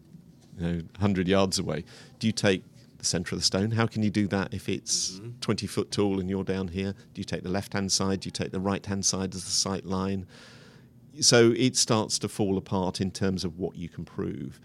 you 0.59 0.67
know, 0.67 0.83
hundred 0.99 1.29
yards 1.29 1.59
away, 1.59 1.85
do 2.19 2.27
you 2.27 2.33
take 2.33 2.65
the 2.99 3.05
centre 3.05 3.35
of 3.35 3.41
the 3.41 3.45
stone? 3.45 3.71
How 3.71 3.87
can 3.87 4.03
you 4.03 4.11
do 4.11 4.27
that 4.29 4.53
if 4.53 4.69
it's 4.69 5.13
mm-hmm. 5.13 5.31
twenty 5.41 5.67
foot 5.67 5.91
tall 5.91 6.21
and 6.21 6.29
you're 6.29 6.45
down 6.45 6.69
here? 6.69 6.93
Do 7.15 7.21
you 7.21 7.25
take 7.25 7.43
the 7.43 7.51
left 7.51 7.73
hand 7.73 7.91
side? 7.91 8.21
Do 8.21 8.27
you 8.27 8.33
take 8.33 8.53
the 8.53 8.61
right 8.61 8.85
hand 8.85 9.05
side 9.05 9.35
as 9.35 9.45
the 9.45 9.51
sight 9.51 9.85
line? 9.85 10.27
so 11.21 11.53
it 11.57 11.77
starts 11.77 12.19
to 12.21 12.29
fall 12.29 12.57
apart 12.57 13.01
in 13.01 13.11
terms 13.11 13.45
of 13.45 13.59
what 13.59 13.77
you 13.77 13.89
can 13.89 14.05
prove. 14.05 14.61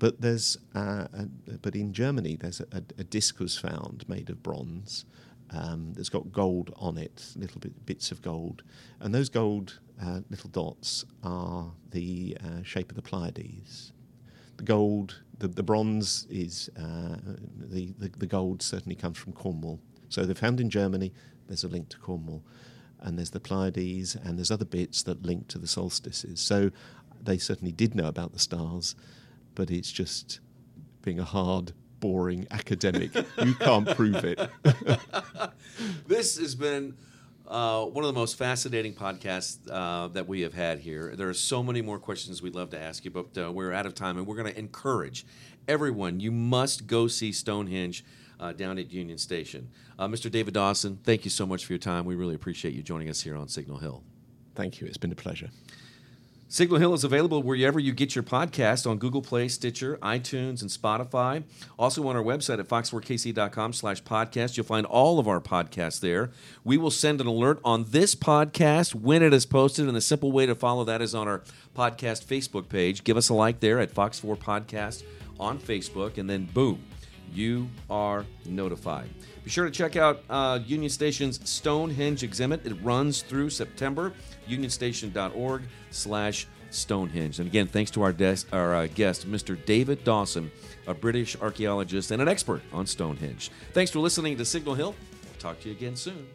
But 0.00 0.22
there's, 0.22 0.56
uh, 0.74 1.06
a, 1.12 1.28
but 1.60 1.76
in 1.76 1.92
Germany, 1.92 2.36
there's 2.40 2.60
a, 2.60 2.66
a, 2.72 2.82
a 2.98 3.04
disc 3.04 3.38
was 3.38 3.56
found 3.58 4.04
made 4.08 4.30
of 4.30 4.42
bronze 4.42 5.04
um, 5.50 5.92
that's 5.94 6.08
got 6.08 6.32
gold 6.32 6.72
on 6.76 6.96
it, 6.96 7.26
little 7.36 7.60
bit, 7.60 7.84
bits 7.84 8.10
of 8.10 8.22
gold, 8.22 8.62
and 9.00 9.14
those 9.14 9.28
gold 9.28 9.78
uh, 10.02 10.20
little 10.30 10.48
dots 10.50 11.04
are 11.22 11.70
the 11.90 12.36
uh, 12.42 12.62
shape 12.62 12.90
of 12.90 12.96
the 12.96 13.02
Pleiades. 13.02 13.92
The 14.56 14.64
gold, 14.64 15.20
the, 15.38 15.48
the 15.48 15.62
bronze 15.62 16.26
is 16.30 16.70
uh, 16.78 17.16
the, 17.58 17.92
the 17.98 18.10
the 18.16 18.26
gold 18.26 18.62
certainly 18.62 18.96
comes 18.96 19.18
from 19.18 19.32
Cornwall, 19.34 19.80
So 20.08 20.24
they're 20.24 20.34
found 20.34 20.60
in 20.60 20.70
Germany. 20.70 21.12
There's 21.46 21.64
a 21.64 21.68
link 21.68 21.88
to 21.90 21.98
Cornwall, 21.98 22.42
and 23.00 23.18
there's 23.18 23.30
the 23.30 23.40
Pleiades, 23.40 24.16
and 24.16 24.38
there's 24.38 24.50
other 24.50 24.64
bits 24.64 25.02
that 25.04 25.22
link 25.24 25.48
to 25.48 25.58
the 25.58 25.66
solstices. 25.66 26.40
So 26.40 26.70
they 27.22 27.38
certainly 27.38 27.72
did 27.72 27.94
know 27.94 28.08
about 28.08 28.32
the 28.32 28.38
stars, 28.38 28.94
but 29.54 29.70
it's 29.70 29.90
just 29.90 30.40
being 31.02 31.18
a 31.18 31.24
hard, 31.24 31.72
boring 32.00 32.46
academic. 32.50 33.14
you 33.14 33.54
can't 33.54 33.88
prove 33.96 34.24
it. 34.24 34.38
This 36.06 36.38
has 36.38 36.54
been 36.54 36.96
uh, 37.46 37.84
one 37.84 38.04
of 38.04 38.12
the 38.12 38.18
most 38.18 38.36
fascinating 38.36 38.94
podcasts 38.94 39.58
uh, 39.70 40.08
that 40.08 40.26
we 40.28 40.40
have 40.42 40.54
had 40.54 40.80
here. 40.80 41.14
There 41.16 41.28
are 41.28 41.34
so 41.34 41.62
many 41.62 41.82
more 41.82 41.98
questions 41.98 42.42
we'd 42.42 42.54
love 42.54 42.70
to 42.70 42.78
ask 42.80 43.04
you, 43.04 43.10
but 43.10 43.38
uh, 43.38 43.50
we're 43.52 43.72
out 43.72 43.86
of 43.86 43.94
time, 43.94 44.18
and 44.18 44.26
we're 44.26 44.36
going 44.36 44.52
to 44.52 44.58
encourage 44.58 45.24
everyone. 45.68 46.20
You 46.20 46.32
must 46.32 46.86
go 46.86 47.06
see 47.08 47.32
Stonehenge. 47.32 48.04
Uh, 48.38 48.54
down 48.54 48.78
at 48.78 48.90
Union 48.90 49.18
Station. 49.18 49.68
Uh, 49.98 50.08
Mr. 50.08 50.30
David 50.30 50.54
Dawson, 50.54 50.98
thank 51.04 51.26
you 51.26 51.30
so 51.30 51.44
much 51.44 51.66
for 51.66 51.74
your 51.74 51.78
time. 51.78 52.06
We 52.06 52.14
really 52.14 52.34
appreciate 52.34 52.72
you 52.72 52.82
joining 52.82 53.10
us 53.10 53.20
here 53.20 53.36
on 53.36 53.48
Signal 53.48 53.76
Hill. 53.76 54.02
Thank 54.54 54.80
you. 54.80 54.86
It's 54.86 54.96
been 54.96 55.12
a 55.12 55.14
pleasure. 55.14 55.50
Signal 56.52 56.80
Hill 56.80 56.94
is 56.94 57.04
available 57.04 57.44
wherever 57.44 57.78
you 57.78 57.92
get 57.92 58.16
your 58.16 58.24
podcast 58.24 58.84
on 58.84 58.98
Google 58.98 59.22
Play, 59.22 59.46
Stitcher, 59.46 59.96
iTunes, 59.98 60.62
and 60.62 60.68
Spotify. 60.68 61.44
Also 61.78 62.04
on 62.08 62.16
our 62.16 62.24
website 62.24 62.58
at 62.58 62.66
fox4kc.com 62.66 63.72
slash 63.72 64.02
podcast. 64.02 64.56
You'll 64.56 64.66
find 64.66 64.84
all 64.84 65.20
of 65.20 65.28
our 65.28 65.40
podcasts 65.40 66.00
there. 66.00 66.32
We 66.64 66.76
will 66.76 66.90
send 66.90 67.20
an 67.20 67.28
alert 67.28 67.60
on 67.64 67.84
this 67.90 68.16
podcast 68.16 68.96
when 68.96 69.22
it 69.22 69.32
is 69.32 69.46
posted, 69.46 69.86
and 69.86 69.96
the 69.96 70.00
simple 70.00 70.32
way 70.32 70.44
to 70.44 70.56
follow 70.56 70.82
that 70.82 71.00
is 71.00 71.14
on 71.14 71.28
our 71.28 71.42
podcast 71.76 72.24
Facebook 72.24 72.68
page. 72.68 73.04
Give 73.04 73.16
us 73.16 73.28
a 73.28 73.34
like 73.34 73.60
there 73.60 73.78
at 73.78 73.94
Fox4 73.94 74.36
Podcast 74.36 75.04
on 75.38 75.56
Facebook, 75.56 76.18
and 76.18 76.28
then 76.28 76.46
boom, 76.46 76.82
you 77.32 77.68
are 77.88 78.24
notified. 78.46 79.08
Be 79.44 79.50
sure 79.50 79.64
to 79.64 79.70
check 79.70 79.96
out 79.96 80.22
uh, 80.28 80.60
Union 80.66 80.90
Station's 80.90 81.48
Stonehenge 81.48 82.22
exhibit. 82.22 82.66
It 82.66 82.74
runs 82.82 83.22
through 83.22 83.50
September. 83.50 84.12
UnionStation.org 84.48 85.62
slash 85.90 86.46
Stonehenge. 86.70 87.38
And 87.38 87.48
again, 87.48 87.66
thanks 87.66 87.90
to 87.92 88.02
our, 88.02 88.12
des- 88.12 88.46
our 88.52 88.74
uh, 88.74 88.86
guest, 88.94 89.30
Mr. 89.30 89.62
David 89.64 90.04
Dawson, 90.04 90.50
a 90.86 90.94
British 90.94 91.36
archaeologist 91.40 92.10
and 92.10 92.20
an 92.22 92.28
expert 92.28 92.62
on 92.72 92.86
Stonehenge. 92.86 93.50
Thanks 93.72 93.90
for 93.90 93.98
listening 94.00 94.36
to 94.36 94.44
Signal 94.44 94.74
Hill. 94.74 94.94
We'll 95.24 95.40
talk 95.40 95.60
to 95.60 95.68
you 95.68 95.74
again 95.74 95.96
soon. 95.96 96.28